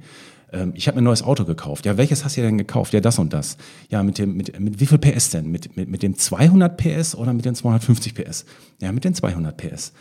Ähm, 0.51 0.74
ich 0.75 0.88
habe 0.88 0.95
mir 0.95 1.01
ein 1.01 1.05
neues 1.05 1.24
Auto 1.24 1.45
gekauft. 1.45 1.86
Ja, 1.86 1.98
welches 1.98 2.24
hast 2.24 2.38
du 2.38 2.41
denn 2.41 2.57
gekauft? 2.57 2.93
Ja, 2.93 3.01
das 3.01 3.19
und 3.19 3.34
das. 3.34 3.57
Ja, 3.89 4.01
mit 4.03 4.17
dem, 4.17 4.36
mit, 4.36 4.60
mit 4.60 4.79
wie 4.79 4.86
viel 4.86 4.98
PS 4.98 5.29
denn? 5.29 5.51
Mit, 5.51 5.75
mit, 5.75 5.89
mit 5.89 6.03
dem 6.03 6.17
200 6.17 6.77
PS 6.77 7.15
oder 7.15 7.34
mit 7.34 7.45
den 7.45 7.55
250 7.55 8.15
PS? 8.15 8.45
Ja, 8.81 8.91
mit 8.91 9.03
den 9.03 9.13
200 9.13 9.55
PS. 9.57 9.93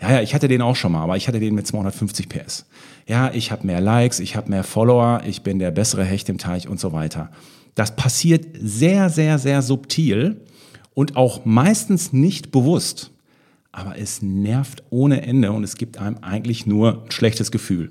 Ja, 0.00 0.10
ja, 0.10 0.20
ich 0.20 0.34
hatte 0.34 0.48
den 0.48 0.62
auch 0.62 0.74
schon 0.74 0.92
mal, 0.92 1.02
aber 1.02 1.16
ich 1.16 1.28
hatte 1.28 1.38
den 1.38 1.54
mit 1.54 1.66
250 1.66 2.28
PS. 2.28 2.66
Ja, 3.06 3.30
ich 3.32 3.52
habe 3.52 3.66
mehr 3.66 3.80
Likes, 3.80 4.18
ich 4.18 4.34
habe 4.34 4.50
mehr 4.50 4.64
Follower, 4.64 5.22
ich 5.24 5.42
bin 5.42 5.60
der 5.60 5.70
bessere 5.70 6.04
Hecht 6.04 6.28
im 6.28 6.38
Teich 6.38 6.68
und 6.68 6.80
so 6.80 6.92
weiter. 6.92 7.30
Das 7.76 7.94
passiert 7.94 8.46
sehr, 8.60 9.10
sehr, 9.10 9.38
sehr 9.38 9.62
subtil 9.62 10.44
und 10.92 11.16
auch 11.16 11.44
meistens 11.44 12.12
nicht 12.12 12.50
bewusst. 12.50 13.11
Aber 13.72 13.98
es 13.98 14.22
nervt 14.22 14.82
ohne 14.90 15.22
Ende 15.22 15.50
und 15.52 15.64
es 15.64 15.76
gibt 15.76 15.98
einem 15.98 16.18
eigentlich 16.20 16.66
nur 16.66 17.04
ein 17.04 17.10
schlechtes 17.10 17.50
Gefühl. 17.50 17.90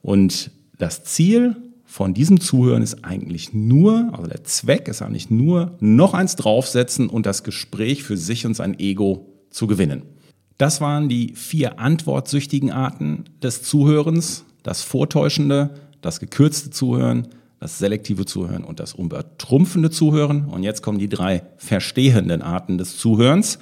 Und 0.00 0.52
das 0.78 1.04
Ziel 1.04 1.56
von 1.84 2.14
diesem 2.14 2.40
Zuhören 2.40 2.82
ist 2.82 3.04
eigentlich 3.04 3.52
nur, 3.52 4.10
also 4.12 4.28
der 4.28 4.44
Zweck 4.44 4.88
ist 4.88 5.02
eigentlich 5.02 5.30
nur, 5.30 5.76
noch 5.80 6.14
eins 6.14 6.36
draufsetzen 6.36 7.08
und 7.08 7.26
das 7.26 7.42
Gespräch 7.42 8.04
für 8.04 8.16
sich 8.16 8.46
und 8.46 8.54
sein 8.54 8.78
Ego 8.78 9.26
zu 9.50 9.66
gewinnen. 9.66 10.02
Das 10.58 10.80
waren 10.80 11.08
die 11.08 11.34
vier 11.34 11.78
antwortsüchtigen 11.78 12.70
Arten 12.70 13.24
des 13.42 13.62
Zuhörens, 13.62 14.44
das 14.62 14.82
vortäuschende, 14.82 15.70
das 16.00 16.20
gekürzte 16.20 16.70
Zuhören, 16.70 17.28
das 17.60 17.78
selektive 17.78 18.24
Zuhören 18.24 18.64
und 18.64 18.80
das 18.80 18.94
übertrumpfende 18.94 19.90
Zuhören. 19.90 20.46
Und 20.46 20.62
jetzt 20.62 20.82
kommen 20.82 20.98
die 20.98 21.08
drei 21.08 21.42
verstehenden 21.56 22.42
Arten 22.42 22.76
des 22.76 22.98
Zuhörens. 22.98 23.58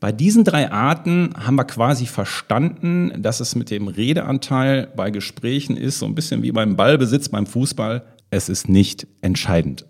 Bei 0.00 0.12
diesen 0.12 0.44
drei 0.44 0.72
Arten 0.72 1.34
haben 1.36 1.56
wir 1.56 1.66
quasi 1.66 2.06
verstanden, 2.06 3.12
dass 3.18 3.40
es 3.40 3.54
mit 3.54 3.70
dem 3.70 3.86
Redeanteil 3.86 4.88
bei 4.96 5.10
Gesprächen 5.10 5.76
ist, 5.76 5.98
so 5.98 6.06
ein 6.06 6.14
bisschen 6.14 6.42
wie 6.42 6.52
beim 6.52 6.74
Ballbesitz 6.74 7.28
beim 7.28 7.44
Fußball, 7.44 8.02
es 8.30 8.48
ist 8.48 8.70
nicht 8.70 9.06
entscheidend. 9.20 9.84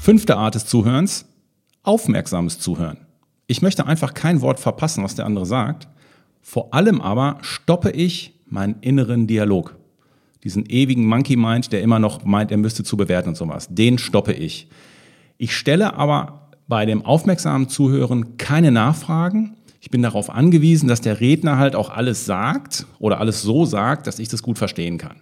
Fünfte 0.00 0.36
Art 0.36 0.56
des 0.56 0.66
Zuhörens 0.66 1.27
aufmerksames 1.88 2.58
Zuhören. 2.58 2.98
Ich 3.46 3.62
möchte 3.62 3.86
einfach 3.86 4.12
kein 4.12 4.42
Wort 4.42 4.60
verpassen, 4.60 5.02
was 5.02 5.14
der 5.14 5.24
andere 5.24 5.46
sagt. 5.46 5.88
Vor 6.42 6.74
allem 6.74 7.00
aber 7.00 7.38
stoppe 7.40 7.90
ich 7.90 8.34
meinen 8.46 8.76
inneren 8.82 9.26
Dialog. 9.26 9.76
Diesen 10.44 10.66
ewigen 10.66 11.06
Monkey 11.06 11.36
Mind, 11.36 11.72
der 11.72 11.82
immer 11.82 11.98
noch 11.98 12.24
meint, 12.24 12.50
er 12.50 12.58
müsste 12.58 12.84
zu 12.84 12.96
bewerten 12.96 13.30
und 13.30 13.36
sowas. 13.36 13.68
Den 13.70 13.98
stoppe 13.98 14.34
ich. 14.34 14.68
Ich 15.38 15.56
stelle 15.56 15.94
aber 15.94 16.50
bei 16.68 16.84
dem 16.84 17.04
aufmerksamen 17.04 17.68
Zuhören 17.68 18.36
keine 18.36 18.70
Nachfragen. 18.70 19.56
Ich 19.80 19.90
bin 19.90 20.02
darauf 20.02 20.28
angewiesen, 20.28 20.88
dass 20.88 21.00
der 21.00 21.20
Redner 21.20 21.56
halt 21.56 21.74
auch 21.74 21.88
alles 21.88 22.26
sagt 22.26 22.86
oder 22.98 23.18
alles 23.18 23.42
so 23.42 23.64
sagt, 23.64 24.06
dass 24.06 24.18
ich 24.18 24.28
das 24.28 24.42
gut 24.42 24.58
verstehen 24.58 24.98
kann. 24.98 25.16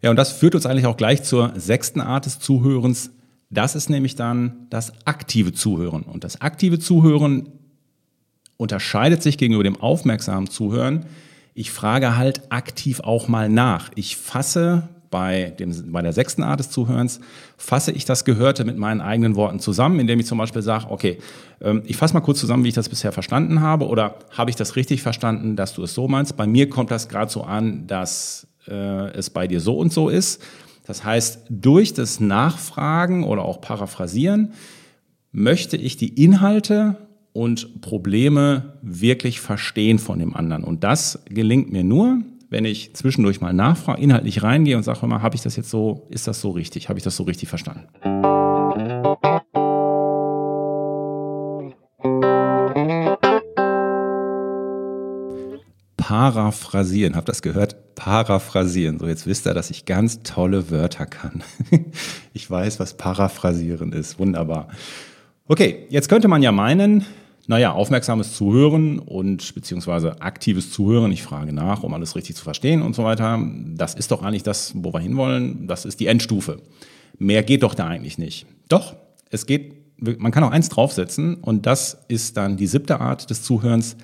Ja, 0.00 0.10
und 0.10 0.16
das 0.16 0.32
führt 0.32 0.54
uns 0.54 0.64
eigentlich 0.64 0.86
auch 0.86 0.96
gleich 0.96 1.22
zur 1.22 1.52
sechsten 1.56 2.00
Art 2.00 2.24
des 2.26 2.38
Zuhörens. 2.38 3.10
Das 3.52 3.74
ist 3.74 3.90
nämlich 3.90 4.16
dann 4.16 4.66
das 4.70 4.92
aktive 5.06 5.52
Zuhören. 5.52 6.02
Und 6.02 6.24
das 6.24 6.40
aktive 6.40 6.78
Zuhören 6.78 7.50
unterscheidet 8.56 9.22
sich 9.22 9.36
gegenüber 9.36 9.62
dem 9.62 9.76
aufmerksamen 9.76 10.48
Zuhören. 10.48 11.04
Ich 11.54 11.70
frage 11.70 12.16
halt 12.16 12.50
aktiv 12.50 13.00
auch 13.00 13.28
mal 13.28 13.50
nach. 13.50 13.90
Ich 13.94 14.16
fasse 14.16 14.88
bei, 15.10 15.50
dem, 15.58 15.92
bei 15.92 16.00
der 16.00 16.14
sechsten 16.14 16.42
Art 16.42 16.60
des 16.60 16.70
Zuhörens, 16.70 17.20
fasse 17.58 17.92
ich 17.92 18.06
das 18.06 18.24
Gehörte 18.24 18.64
mit 18.64 18.78
meinen 18.78 19.02
eigenen 19.02 19.36
Worten 19.36 19.60
zusammen, 19.60 20.00
indem 20.00 20.18
ich 20.18 20.26
zum 20.26 20.38
Beispiel 20.38 20.62
sage, 20.62 20.86
okay, 20.88 21.18
ähm, 21.60 21.82
ich 21.84 21.98
fasse 21.98 22.14
mal 22.14 22.20
kurz 22.20 22.40
zusammen, 22.40 22.64
wie 22.64 22.68
ich 22.68 22.74
das 22.74 22.88
bisher 22.88 23.12
verstanden 23.12 23.60
habe 23.60 23.86
oder 23.86 24.14
habe 24.30 24.48
ich 24.48 24.56
das 24.56 24.74
richtig 24.74 25.02
verstanden, 25.02 25.54
dass 25.54 25.74
du 25.74 25.82
es 25.82 25.92
so 25.92 26.08
meinst. 26.08 26.38
Bei 26.38 26.46
mir 26.46 26.70
kommt 26.70 26.90
das 26.90 27.10
gerade 27.10 27.30
so 27.30 27.42
an, 27.42 27.86
dass 27.86 28.46
äh, 28.66 29.10
es 29.10 29.28
bei 29.28 29.46
dir 29.46 29.60
so 29.60 29.76
und 29.76 29.92
so 29.92 30.08
ist. 30.08 30.42
Das 30.84 31.04
heißt, 31.04 31.46
durch 31.48 31.94
das 31.94 32.20
Nachfragen 32.20 33.24
oder 33.24 33.44
auch 33.44 33.60
Paraphrasieren 33.60 34.52
möchte 35.30 35.76
ich 35.76 35.96
die 35.96 36.22
Inhalte 36.22 36.96
und 37.32 37.80
Probleme 37.80 38.74
wirklich 38.82 39.40
verstehen 39.40 39.98
von 39.98 40.18
dem 40.18 40.34
anderen. 40.34 40.64
Und 40.64 40.84
das 40.84 41.22
gelingt 41.28 41.72
mir 41.72 41.84
nur, 41.84 42.18
wenn 42.50 42.66
ich 42.66 42.94
zwischendurch 42.94 43.40
mal 43.40 43.54
nachfrage, 43.54 44.02
inhaltlich 44.02 44.42
reingehe 44.42 44.76
und 44.76 44.82
sage 44.82 45.06
mal, 45.06 45.22
habe 45.22 45.34
ich 45.34 45.40
das 45.40 45.56
jetzt 45.56 45.70
so, 45.70 46.06
ist 46.10 46.26
das 46.28 46.40
so 46.40 46.50
richtig, 46.50 46.90
habe 46.90 46.98
ich 46.98 47.04
das 47.04 47.16
so 47.16 47.22
richtig 47.22 47.48
verstanden? 47.48 48.41
Paraphrasieren, 56.12 57.16
habt 57.16 57.30
das 57.30 57.40
gehört? 57.40 57.94
Paraphrasieren. 57.94 58.98
So, 58.98 59.06
jetzt 59.06 59.26
wisst 59.26 59.46
ihr, 59.46 59.54
dass 59.54 59.70
ich 59.70 59.86
ganz 59.86 60.22
tolle 60.22 60.70
Wörter 60.70 61.06
kann. 61.06 61.42
ich 62.34 62.50
weiß, 62.50 62.78
was 62.80 62.98
Paraphrasieren 62.98 63.94
ist. 63.94 64.18
Wunderbar. 64.18 64.68
Okay, 65.48 65.86
jetzt 65.88 66.10
könnte 66.10 66.28
man 66.28 66.42
ja 66.42 66.52
meinen, 66.52 67.06
naja, 67.46 67.72
aufmerksames 67.72 68.36
Zuhören 68.36 68.98
und 68.98 69.54
beziehungsweise 69.54 70.20
aktives 70.20 70.70
Zuhören, 70.70 71.12
ich 71.12 71.22
frage 71.22 71.54
nach, 71.54 71.82
um 71.82 71.94
alles 71.94 72.14
richtig 72.14 72.36
zu 72.36 72.44
verstehen 72.44 72.82
und 72.82 72.94
so 72.94 73.04
weiter, 73.04 73.42
das 73.68 73.94
ist 73.94 74.10
doch 74.10 74.22
eigentlich 74.22 74.42
das, 74.42 74.72
wo 74.74 74.92
wir 74.92 75.00
hinwollen, 75.00 75.66
das 75.66 75.86
ist 75.86 75.98
die 75.98 76.08
Endstufe. 76.08 76.60
Mehr 77.16 77.42
geht 77.42 77.62
doch 77.62 77.72
da 77.72 77.86
eigentlich 77.86 78.18
nicht. 78.18 78.44
Doch, 78.68 78.96
es 79.30 79.46
geht, 79.46 79.96
man 79.96 80.30
kann 80.30 80.44
auch 80.44 80.50
eins 80.50 80.68
draufsetzen 80.68 81.36
und 81.36 81.64
das 81.64 82.04
ist 82.08 82.36
dann 82.36 82.58
die 82.58 82.66
siebte 82.66 83.00
Art 83.00 83.30
des 83.30 83.42
Zuhörens, 83.42 83.96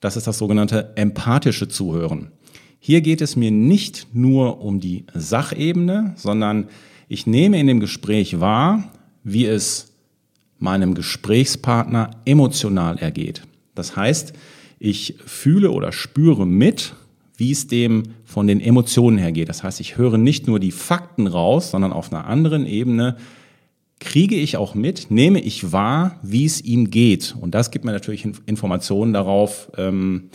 das 0.00 0.16
ist 0.16 0.26
das 0.26 0.38
sogenannte 0.38 0.92
empathische 0.96 1.68
Zuhören. 1.68 2.30
Hier 2.78 3.02
geht 3.02 3.20
es 3.20 3.36
mir 3.36 3.50
nicht 3.50 4.08
nur 4.14 4.62
um 4.62 4.80
die 4.80 5.04
Sachebene, 5.12 6.14
sondern 6.16 6.68
ich 7.08 7.26
nehme 7.26 7.60
in 7.60 7.66
dem 7.66 7.80
Gespräch 7.80 8.40
wahr, 8.40 8.90
wie 9.22 9.44
es 9.44 9.92
meinem 10.58 10.94
Gesprächspartner 10.94 12.10
emotional 12.24 12.98
ergeht. 12.98 13.42
Das 13.74 13.96
heißt, 13.96 14.32
ich 14.78 15.16
fühle 15.26 15.72
oder 15.72 15.92
spüre 15.92 16.46
mit, 16.46 16.94
wie 17.36 17.50
es 17.50 17.66
dem 17.66 18.04
von 18.24 18.46
den 18.46 18.60
Emotionen 18.60 19.18
her 19.18 19.32
geht. 19.32 19.48
Das 19.48 19.62
heißt, 19.62 19.80
ich 19.80 19.98
höre 19.98 20.18
nicht 20.18 20.46
nur 20.46 20.60
die 20.60 20.70
Fakten 20.70 21.26
raus, 21.26 21.70
sondern 21.70 21.92
auf 21.92 22.12
einer 22.12 22.26
anderen 22.26 22.66
Ebene 22.66 23.16
kriege 24.00 24.34
ich 24.34 24.56
auch 24.56 24.74
mit, 24.74 25.10
nehme 25.10 25.40
ich 25.40 25.72
wahr, 25.72 26.18
wie 26.22 26.46
es 26.46 26.60
ihm 26.60 26.90
geht. 26.90 27.36
Und 27.38 27.54
das 27.54 27.70
gibt 27.70 27.84
mir 27.84 27.92
natürlich 27.92 28.26
Informationen 28.46 29.12
darauf, 29.12 29.70
ähm, 29.76 30.30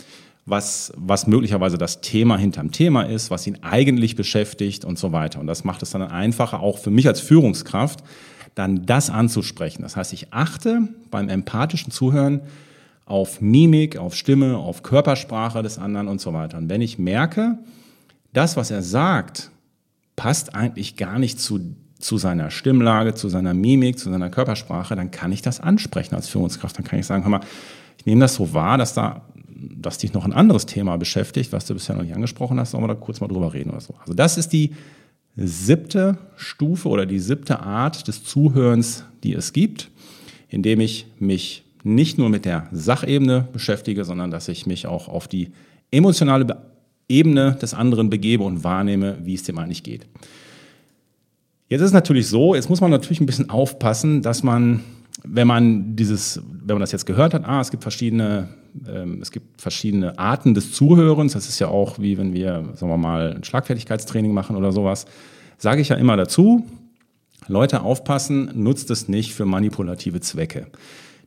was, 0.46 0.92
was 0.96 1.26
möglicherweise 1.26 1.76
das 1.76 2.00
Thema 2.00 2.38
hinterm 2.38 2.70
Thema 2.70 3.02
ist, 3.02 3.30
was 3.30 3.46
ihn 3.46 3.58
eigentlich 3.62 4.14
beschäftigt 4.14 4.84
und 4.84 4.98
so 4.98 5.10
weiter. 5.10 5.40
Und 5.40 5.48
das 5.48 5.64
macht 5.64 5.82
es 5.82 5.90
dann 5.90 6.02
einfacher, 6.02 6.60
auch 6.60 6.78
für 6.78 6.92
mich 6.92 7.08
als 7.08 7.20
Führungskraft, 7.20 8.04
dann 8.54 8.86
das 8.86 9.10
anzusprechen. 9.10 9.82
Das 9.82 9.96
heißt, 9.96 10.12
ich 10.12 10.32
achte 10.32 10.88
beim 11.10 11.28
empathischen 11.28 11.90
Zuhören 11.90 12.42
auf 13.04 13.40
Mimik, 13.40 13.96
auf 13.96 14.14
Stimme, 14.14 14.56
auf 14.56 14.84
Körpersprache 14.84 15.62
des 15.62 15.78
anderen 15.78 16.06
und 16.06 16.20
so 16.20 16.32
weiter. 16.32 16.58
Und 16.58 16.70
wenn 16.70 16.80
ich 16.80 16.98
merke, 16.98 17.58
das, 18.32 18.56
was 18.56 18.70
er 18.70 18.82
sagt, 18.82 19.50
passt 20.14 20.54
eigentlich 20.54 20.96
gar 20.96 21.18
nicht 21.18 21.40
zu, 21.40 21.74
zu 21.98 22.18
seiner 22.18 22.50
Stimmlage, 22.50 23.14
zu 23.14 23.28
seiner 23.28 23.54
Mimik, 23.54 23.98
zu 23.98 24.10
seiner 24.10 24.30
Körpersprache, 24.30 24.96
dann 24.96 25.10
kann 25.10 25.32
ich 25.32 25.42
das 25.42 25.60
ansprechen 25.60 26.14
als 26.14 26.28
Führungskraft. 26.28 26.76
Dann 26.76 26.84
kann 26.84 26.98
ich 26.98 27.06
sagen, 27.06 27.24
hör 27.24 27.30
mal, 27.30 27.40
ich 27.98 28.06
nehme 28.06 28.20
das 28.20 28.34
so 28.34 28.52
wahr, 28.52 28.78
dass 28.78 28.94
da 28.94 29.22
dass 29.58 29.98
dich 29.98 30.12
noch 30.12 30.24
ein 30.24 30.32
anderes 30.32 30.66
Thema 30.66 30.96
beschäftigt, 30.96 31.52
was 31.52 31.64
du 31.64 31.74
bisher 31.74 31.96
noch 31.96 32.02
nicht 32.02 32.14
angesprochen 32.14 32.60
hast, 32.60 32.72
sollen 32.72 32.84
wir 32.84 32.88
da 32.88 32.94
kurz 32.94 33.20
mal 33.20 33.28
drüber 33.28 33.54
reden 33.54 33.70
oder 33.70 33.80
so. 33.80 33.94
Also 34.00 34.14
das 34.14 34.36
ist 34.36 34.52
die 34.52 34.74
siebte 35.36 36.18
Stufe 36.36 36.88
oder 36.88 37.06
die 37.06 37.18
siebte 37.18 37.60
Art 37.60 38.06
des 38.08 38.24
Zuhörens, 38.24 39.04
die 39.22 39.34
es 39.34 39.52
gibt, 39.52 39.90
indem 40.48 40.80
ich 40.80 41.06
mich 41.18 41.64
nicht 41.82 42.18
nur 42.18 42.28
mit 42.28 42.44
der 42.44 42.68
Sachebene 42.72 43.48
beschäftige, 43.52 44.04
sondern 44.04 44.30
dass 44.30 44.48
ich 44.48 44.66
mich 44.66 44.86
auch 44.86 45.08
auf 45.08 45.28
die 45.28 45.52
emotionale 45.90 46.56
Ebene 47.08 47.56
des 47.60 47.74
anderen 47.74 48.10
begebe 48.10 48.42
und 48.42 48.64
wahrnehme, 48.64 49.18
wie 49.22 49.34
es 49.34 49.44
dem 49.44 49.58
eigentlich 49.58 49.82
geht. 49.82 50.06
Jetzt 51.68 51.80
ist 51.80 51.88
es 51.88 51.92
natürlich 51.92 52.28
so, 52.28 52.54
jetzt 52.54 52.70
muss 52.70 52.80
man 52.80 52.90
natürlich 52.90 53.20
ein 53.20 53.26
bisschen 53.26 53.50
aufpassen, 53.50 54.22
dass 54.22 54.42
man, 54.42 54.84
wenn 55.24 55.46
man 55.46 55.96
dieses, 55.96 56.40
wenn 56.64 56.76
man 56.76 56.80
das 56.80 56.92
jetzt 56.92 57.06
gehört 57.06 57.34
hat, 57.34 57.44
ah, 57.44 57.60
es 57.60 57.70
gibt 57.70 57.82
verschiedene 57.82 58.48
ähm, 58.88 59.20
es 59.22 59.30
gibt 59.30 59.60
verschiedene 59.60 60.18
Arten 60.18 60.54
des 60.54 60.72
Zuhörens. 60.72 61.32
Das 61.32 61.48
ist 61.48 61.58
ja 61.58 61.68
auch 61.68 61.98
wie 61.98 62.18
wenn 62.18 62.32
wir, 62.32 62.64
sagen 62.74 62.90
wir 62.90 62.96
mal, 62.96 63.34
ein 63.34 63.44
Schlagfertigkeitstraining 63.44 64.32
machen 64.32 64.56
oder 64.56 64.72
sowas. 64.72 65.06
Sage 65.58 65.80
ich 65.80 65.88
ja 65.88 65.96
immer 65.96 66.16
dazu, 66.16 66.66
Leute 67.48 67.82
aufpassen, 67.82 68.50
nutzt 68.54 68.90
es 68.90 69.08
nicht 69.08 69.32
für 69.32 69.46
manipulative 69.46 70.20
Zwecke. 70.20 70.66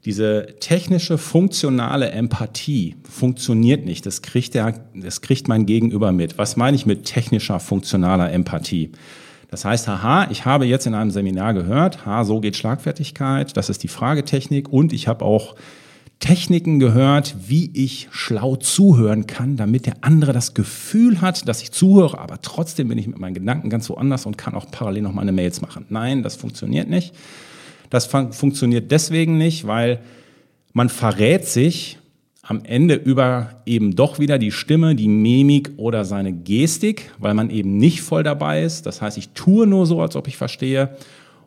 Diese 0.06 0.56
technische, 0.60 1.18
funktionale 1.18 2.12
Empathie 2.12 2.96
funktioniert 3.10 3.86
nicht. 3.86 4.06
Das 4.06 4.22
kriegt, 4.22 4.54
der, 4.54 4.74
das 4.96 5.22
kriegt 5.22 5.48
mein 5.48 5.66
Gegenüber 5.66 6.12
mit. 6.12 6.38
Was 6.38 6.56
meine 6.56 6.76
ich 6.76 6.86
mit 6.86 7.04
technischer, 7.06 7.60
funktionaler 7.60 8.32
Empathie? 8.32 8.92
Das 9.52 9.66
heißt, 9.66 9.88
haha, 9.88 10.30
ich 10.30 10.46
habe 10.46 10.66
jetzt 10.66 10.86
in 10.86 10.94
einem 10.94 11.12
Seminar 11.12 11.54
gehört, 11.54 12.06
ha, 12.06 12.24
so 12.24 12.40
geht 12.40 12.56
Schlagfertigkeit, 12.56 13.58
das 13.58 13.70
ist 13.70 13.82
die 13.84 13.88
Fragetechnik 13.88 14.70
und 14.70 14.94
ich 14.94 15.08
habe 15.08 15.26
auch 15.26 15.56
Techniken 16.20 16.80
gehört, 16.80 17.36
wie 17.48 17.72
ich 17.74 18.10
schlau 18.12 18.58
zuhören 18.58 19.26
kann, 19.26 19.56
damit 19.56 19.86
der 19.86 19.96
andere 20.02 20.34
das 20.34 20.54
Gefühl 20.54 21.22
hat, 21.22 21.48
dass 21.48 21.62
ich 21.62 21.72
zuhöre, 21.72 22.20
aber 22.20 22.42
trotzdem 22.42 22.90
bin 22.90 22.98
ich 22.98 23.08
mit 23.08 23.18
meinen 23.18 23.34
Gedanken 23.34 23.70
ganz 23.70 23.90
woanders 23.90 24.26
und 24.26 24.38
kann 24.38 24.54
auch 24.54 24.70
parallel 24.70 25.04
noch 25.04 25.14
meine 25.14 25.32
Mails 25.32 25.62
machen. 25.62 25.86
Nein, 25.90 26.22
das 26.22 26.36
funktioniert 26.36 26.90
nicht. 26.90 27.16
Das 27.90 28.06
fun 28.06 28.34
funktioniert 28.34 28.92
deswegen 28.92 29.38
nicht, 29.38 29.66
weil 29.66 30.00
man 30.74 30.90
verrät 30.90 31.46
sich 31.46 31.99
am 32.50 32.62
Ende 32.64 32.96
über 32.96 33.62
eben 33.68 33.96
doch 33.96 34.18
wieder 34.18 34.40
die 34.40 34.52
Stimme, 34.52 34.96
die 34.96 35.08
Mimik 35.08 35.70
oder 35.78 36.04
seine 36.04 36.34
Gestik, 36.34 37.12
weil 37.20 37.36
man 37.36 37.52
eben 37.52 37.78
nicht 37.78 38.02
voll 38.02 38.24
dabei 38.24 38.64
ist. 38.64 38.88
Das 38.88 39.04
heißt, 39.04 39.20
ich 39.20 39.30
tue 39.30 39.68
nur 39.68 39.86
so, 39.86 40.02
als 40.02 40.16
ob 40.16 40.28
ich 40.28 40.36
verstehe 40.36 40.90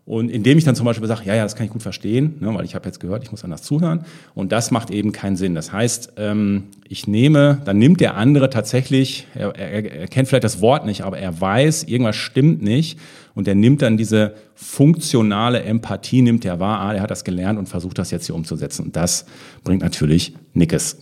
und 0.04 0.30
indem 0.30 0.58
ich 0.58 0.64
dann 0.64 0.74
zum 0.74 0.84
Beispiel 0.84 1.06
sage, 1.06 1.22
ja, 1.24 1.34
ja, 1.34 1.44
das 1.44 1.54
kann 1.54 1.64
ich 1.64 1.72
gut 1.72 1.82
verstehen, 1.82 2.34
ne, 2.40 2.52
weil 2.52 2.64
ich 2.64 2.74
habe 2.74 2.86
jetzt 2.86 2.98
gehört, 2.98 3.22
ich 3.22 3.30
muss 3.30 3.44
anders 3.44 3.62
zuhören. 3.62 4.04
Und 4.34 4.50
das 4.50 4.72
macht 4.72 4.90
eben 4.90 5.12
keinen 5.12 5.36
Sinn. 5.36 5.54
Das 5.54 5.72
heißt, 5.72 6.14
ähm, 6.16 6.64
ich 6.88 7.06
nehme, 7.06 7.62
dann 7.64 7.78
nimmt 7.78 8.00
der 8.00 8.16
andere 8.16 8.50
tatsächlich, 8.50 9.28
er, 9.34 9.54
er, 9.54 9.92
er 9.92 10.08
kennt 10.08 10.28
vielleicht 10.28 10.42
das 10.42 10.60
Wort 10.60 10.86
nicht, 10.86 11.02
aber 11.02 11.18
er 11.18 11.40
weiß, 11.40 11.84
irgendwas 11.84 12.16
stimmt 12.16 12.62
nicht. 12.62 12.98
Und 13.34 13.46
er 13.46 13.54
nimmt 13.54 13.80
dann 13.80 13.96
diese 13.96 14.34
funktionale 14.56 15.62
Empathie, 15.62 16.20
nimmt 16.20 16.44
er 16.44 16.58
wahr, 16.58 16.80
ah, 16.80 16.94
er 16.94 17.02
hat 17.02 17.10
das 17.10 17.22
gelernt 17.22 17.58
und 17.58 17.68
versucht 17.68 17.96
das 17.96 18.10
jetzt 18.10 18.26
hier 18.26 18.34
umzusetzen. 18.34 18.86
Und 18.86 18.96
das 18.96 19.24
bringt 19.62 19.82
natürlich 19.82 20.34
Nickes. 20.52 20.98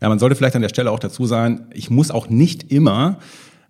Ja, 0.00 0.08
man 0.08 0.18
sollte 0.18 0.36
vielleicht 0.36 0.56
an 0.56 0.62
der 0.62 0.70
Stelle 0.70 0.90
auch 0.90 0.98
dazu 0.98 1.26
sagen, 1.26 1.66
ich 1.72 1.90
muss 1.90 2.10
auch 2.10 2.30
nicht 2.30 2.72
immer 2.72 3.18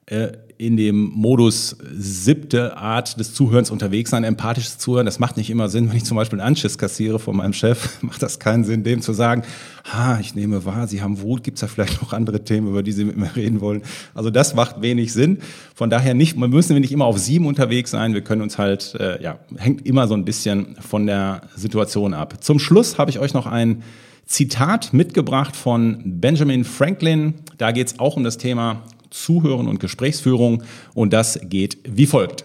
äh, 0.06 0.32
in 0.56 0.76
dem 0.76 1.10
Modus 1.14 1.76
siebte 1.92 2.76
Art 2.76 3.18
des 3.18 3.34
Zuhörens 3.34 3.70
unterwegs 3.70 4.10
sein, 4.10 4.24
empathisches 4.24 4.78
Zuhören. 4.78 5.04
Das 5.04 5.18
macht 5.18 5.36
nicht 5.36 5.50
immer 5.50 5.68
Sinn, 5.68 5.88
wenn 5.88 5.96
ich 5.96 6.04
zum 6.04 6.16
Beispiel 6.16 6.40
einen 6.40 6.48
Anschiss 6.48 6.78
kassiere 6.78 7.18
von 7.18 7.36
meinem 7.36 7.52
Chef, 7.52 7.88
macht 8.02 8.22
das 8.22 8.38
keinen 8.38 8.64
Sinn, 8.64 8.84
dem 8.84 9.00
zu 9.00 9.12
sagen, 9.12 9.42
ha, 9.84 10.18
ich 10.20 10.34
nehme 10.34 10.64
wahr, 10.64 10.86
Sie 10.86 11.02
haben 11.02 11.20
Wut, 11.20 11.42
gibt 11.42 11.56
es 11.56 11.60
da 11.60 11.66
vielleicht 11.66 12.00
noch 12.02 12.12
andere 12.12 12.44
Themen, 12.44 12.68
über 12.68 12.82
die 12.82 12.92
Sie 12.92 13.04
mit 13.04 13.16
mir 13.16 13.34
reden 13.34 13.60
wollen? 13.60 13.82
Also 14.14 14.30
das 14.30 14.54
macht 14.54 14.80
wenig 14.80 15.12
Sinn. 15.12 15.38
Von 15.74 15.90
daher 15.90 16.14
nicht, 16.14 16.36
man 16.36 16.50
müssen 16.50 16.74
wir 16.74 16.80
nicht 16.80 16.92
immer 16.92 17.06
auf 17.06 17.18
sieben 17.18 17.46
unterwegs 17.46 17.90
sein, 17.90 18.14
wir 18.14 18.22
können 18.22 18.42
uns 18.42 18.56
halt, 18.56 18.94
äh, 19.00 19.22
ja, 19.22 19.38
hängt 19.56 19.84
immer 19.86 20.06
so 20.06 20.14
ein 20.14 20.24
bisschen 20.24 20.76
von 20.76 21.06
der 21.06 21.42
Situation 21.56 22.14
ab. 22.14 22.42
Zum 22.42 22.58
Schluss 22.58 22.98
habe 22.98 23.10
ich 23.10 23.18
euch 23.18 23.34
noch 23.34 23.46
ein 23.46 23.82
Zitat 24.26 24.94
mitgebracht 24.94 25.54
von 25.54 26.00
Benjamin 26.04 26.64
Franklin. 26.64 27.34
Da 27.58 27.72
geht 27.72 27.88
es 27.88 27.98
auch 27.98 28.16
um 28.16 28.24
das 28.24 28.38
Thema 28.38 28.82
Zuhören 29.14 29.68
und 29.68 29.78
Gesprächsführung 29.78 30.64
und 30.92 31.12
das 31.12 31.38
geht 31.44 31.78
wie 31.84 32.06
folgt. 32.06 32.44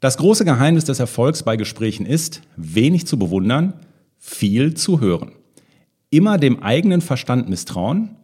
Das 0.00 0.16
große 0.16 0.44
Geheimnis 0.44 0.84
des 0.84 1.00
Erfolgs 1.00 1.42
bei 1.42 1.56
Gesprächen 1.56 2.06
ist, 2.06 2.40
wenig 2.56 3.06
zu 3.06 3.18
bewundern, 3.18 3.74
viel 4.16 4.74
zu 4.74 5.00
hören. 5.00 5.32
Immer 6.10 6.38
dem 6.38 6.62
eigenen 6.62 7.00
Verstand 7.00 7.48
misstrauen, 7.48 8.16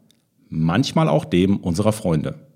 manchmal 0.48 1.08
auch 1.08 1.24
dem 1.24 1.56
unserer 1.56 1.92
Freunde. 1.92 2.46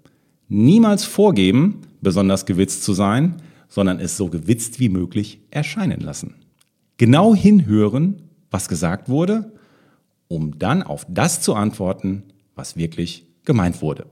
Niemals 0.47 1.05
vorgeben, 1.05 1.83
besonders 2.01 2.47
gewitzt 2.47 2.85
zu 2.85 2.93
sein, 2.93 3.43
sondern 3.69 3.99
es 3.99 4.17
so 4.17 4.29
gewitzt 4.29 4.79
wie 4.79 4.89
möglich 4.89 5.41
erscheinen 5.51 6.01
lassen. 6.01 6.37
Genau 6.97 7.35
hinhören, 7.35 8.23
was 8.51 8.69
gesagt 8.69 9.09
wurde, 9.09 9.53
um 10.29 10.59
dann 10.59 10.83
auf 10.83 11.07
das 11.09 11.41
zu 11.41 11.55
antworten, 11.55 12.23
was 12.55 12.77
wirklich 12.77 13.27
gemeint 13.45 13.83
wurde. 13.83 14.07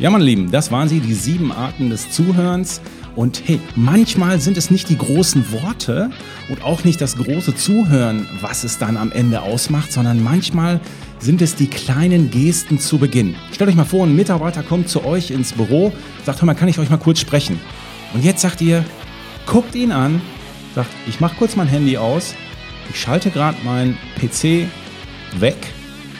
Ja, 0.00 0.08
meine 0.08 0.24
Lieben, 0.24 0.50
das 0.50 0.72
waren 0.72 0.88
sie, 0.88 1.00
die 1.00 1.12
sieben 1.12 1.52
Arten 1.52 1.90
des 1.90 2.10
Zuhörens. 2.10 2.80
Und 3.16 3.42
hey, 3.44 3.60
manchmal 3.76 4.40
sind 4.40 4.56
es 4.56 4.70
nicht 4.70 4.88
die 4.88 4.96
großen 4.96 5.52
Worte 5.52 6.08
und 6.48 6.64
auch 6.64 6.84
nicht 6.84 7.02
das 7.02 7.18
große 7.18 7.54
Zuhören, 7.54 8.26
was 8.40 8.64
es 8.64 8.78
dann 8.78 8.96
am 8.96 9.12
Ende 9.12 9.42
ausmacht, 9.42 9.92
sondern 9.92 10.24
manchmal 10.24 10.80
sind 11.18 11.42
es 11.42 11.54
die 11.54 11.66
kleinen 11.66 12.30
Gesten 12.30 12.78
zu 12.78 12.96
Beginn. 12.96 13.34
Stellt 13.52 13.68
euch 13.68 13.76
mal 13.76 13.84
vor, 13.84 14.06
ein 14.06 14.16
Mitarbeiter 14.16 14.62
kommt 14.62 14.88
zu 14.88 15.04
euch 15.04 15.30
ins 15.32 15.52
Büro, 15.52 15.92
sagt, 16.24 16.40
hör 16.40 16.46
mal, 16.46 16.54
kann 16.54 16.68
ich 16.68 16.78
euch 16.78 16.88
mal 16.88 16.96
kurz 16.96 17.20
sprechen? 17.20 17.60
Und 18.14 18.24
jetzt 18.24 18.40
sagt 18.40 18.62
ihr, 18.62 18.82
guckt 19.44 19.74
ihn 19.74 19.92
an, 19.92 20.22
sagt, 20.74 20.88
ich 21.08 21.20
mache 21.20 21.36
kurz 21.36 21.56
mein 21.56 21.68
Handy 21.68 21.98
aus, 21.98 22.34
ich 22.88 22.98
schalte 22.98 23.28
gerade 23.28 23.58
mein 23.64 23.98
PC 24.16 24.66
weg 25.38 25.58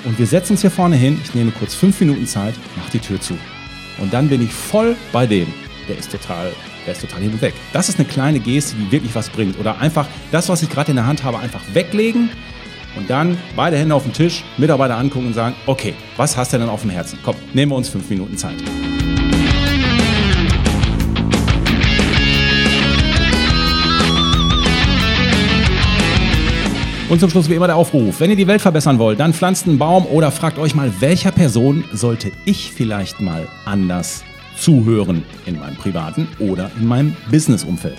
und 0.05 0.19
wir 0.19 0.27
setzen 0.27 0.53
uns 0.53 0.61
hier 0.61 0.71
vorne 0.71 0.97
hin, 0.97 1.19
ich 1.25 1.35
nehme 1.35 1.51
kurz 1.51 1.75
fünf 1.75 1.99
Minuten 2.01 2.27
Zeit, 2.27 2.55
mach 2.77 2.91
die 2.91 2.99
Tür 2.99 3.19
zu. 3.19 3.39
Und 4.01 4.13
dann 4.13 4.29
bin 4.29 4.43
ich 4.43 4.53
voll 4.53 4.97
bei 5.13 5.27
dem. 5.27 5.53
Der 5.89 5.99
ist 5.99 6.11
total, 6.11 6.53
der 6.87 6.93
ist 6.93 7.01
total 7.01 7.21
hin 7.21 7.33
und 7.33 7.43
weg. 7.43 7.55
Das 7.73 7.89
ist 7.89 7.99
eine 7.99 8.09
kleine 8.09 8.41
Geste, 8.41 8.77
die 8.77 8.91
wirklich 8.91 9.15
was 9.15 9.29
bringt. 9.29 9.59
Oder 9.59 9.79
einfach 9.79 10.07
das, 10.33 10.49
was 10.49 10.63
ich 10.63 10.71
gerade 10.71 10.91
in 10.91 10.97
der 10.97 11.07
Hand 11.07 11.23
habe, 11.23 11.39
einfach 11.39 11.63
weglegen 11.73 12.31
und 12.97 13.09
dann 13.09 13.39
beide 13.57 13.77
Hände 13.77 13.95
auf 13.95 14.03
den 14.03 14.13
Tisch, 14.13 14.45
Mitarbeiter 14.57 14.97
angucken 14.97 15.29
und 15.29 15.35
sagen, 15.35 15.55
okay, 15.67 15.95
was 16.17 16.37
hast 16.37 16.53
du 16.53 16.59
denn 16.59 16.69
auf 16.69 16.83
dem 16.83 16.91
Herzen? 16.91 17.19
Komm, 17.23 17.37
nehmen 17.53 17.73
wir 17.73 17.77
uns 17.77 17.89
fünf 17.89 18.09
Minuten 18.09 18.37
Zeit. 18.37 18.57
Und 27.11 27.19
zum 27.19 27.29
Schluss 27.29 27.51
wie 27.51 27.55
immer 27.55 27.67
der 27.67 27.75
Aufruf. 27.75 28.21
Wenn 28.21 28.31
ihr 28.31 28.37
die 28.37 28.47
Welt 28.47 28.63
verbessern 28.63 29.01
wollt, 29.01 29.19
dann 29.19 29.35
pflanzt 29.35 29.67
einen 29.67 29.79
Baum 29.79 30.07
oder 30.07 30.31
fragt 30.31 30.61
euch 30.61 30.77
mal, 30.77 30.93
welcher 31.01 31.33
Person 31.33 31.83
sollte 31.93 32.31
ich 32.45 32.71
vielleicht 32.71 33.21
mal 33.21 33.49
anders 33.65 34.23
zuhören 34.57 35.25
in 35.45 35.59
meinem 35.59 35.75
privaten 35.75 36.29
oder 36.39 36.71
in 36.79 36.87
meinem 36.87 37.17
Businessumfeld. 37.29 37.97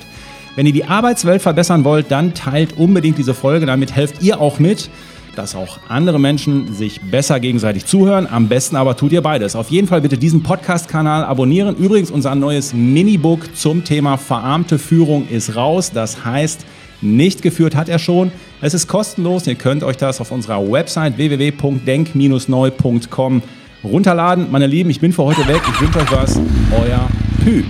Wenn 0.55 0.65
ihr 0.65 0.71
die 0.71 0.85
Arbeitswelt 0.85 1.41
verbessern 1.41 1.83
wollt, 1.83 2.09
dann 2.09 2.33
teilt 2.33 2.77
unbedingt 2.77 3.17
diese 3.17 3.33
Folge. 3.33 3.65
Damit 3.65 3.93
helft 3.93 4.23
ihr 4.23 4.39
auch 4.39 4.59
mit, 4.59 4.89
dass 5.35 5.55
auch 5.55 5.79
andere 5.89 6.17
Menschen 6.17 6.73
sich 6.73 7.01
besser 7.01 7.41
gegenseitig 7.41 7.85
zuhören. 7.85 8.27
Am 8.31 8.47
besten 8.47 8.77
aber 8.77 8.95
tut 8.95 9.11
ihr 9.11 9.21
beides. 9.21 9.57
Auf 9.57 9.71
jeden 9.71 9.89
Fall 9.89 9.99
bitte 9.99 10.17
diesen 10.17 10.41
Podcast-Kanal 10.41 11.25
abonnieren. 11.25 11.75
Übrigens, 11.75 12.11
unser 12.11 12.33
neues 12.35 12.73
Minibook 12.73 13.57
zum 13.57 13.83
Thema 13.83 14.15
verarmte 14.15 14.79
Führung 14.79 15.27
ist 15.27 15.57
raus. 15.57 15.91
Das 15.93 16.23
heißt, 16.23 16.65
nicht 17.01 17.41
geführt 17.41 17.75
hat 17.75 17.89
er 17.89 17.99
schon. 17.99 18.31
Es 18.61 18.73
ist 18.73 18.87
kostenlos. 18.87 19.45
Ihr 19.47 19.55
könnt 19.55 19.83
euch 19.83 19.97
das 19.97 20.21
auf 20.21 20.31
unserer 20.31 20.71
Website 20.71 21.17
www.denk-neu.com 21.17 23.41
runterladen. 23.83 24.51
Meine 24.51 24.67
Lieben, 24.67 24.89
ich 24.89 24.99
bin 24.99 25.11
für 25.11 25.23
heute 25.23 25.47
weg. 25.47 25.61
Ich 25.73 25.81
wünsche 25.81 25.99
euch 25.99 26.11
was. 26.11 26.39
Euer 26.71 27.07
Pü. 27.43 27.63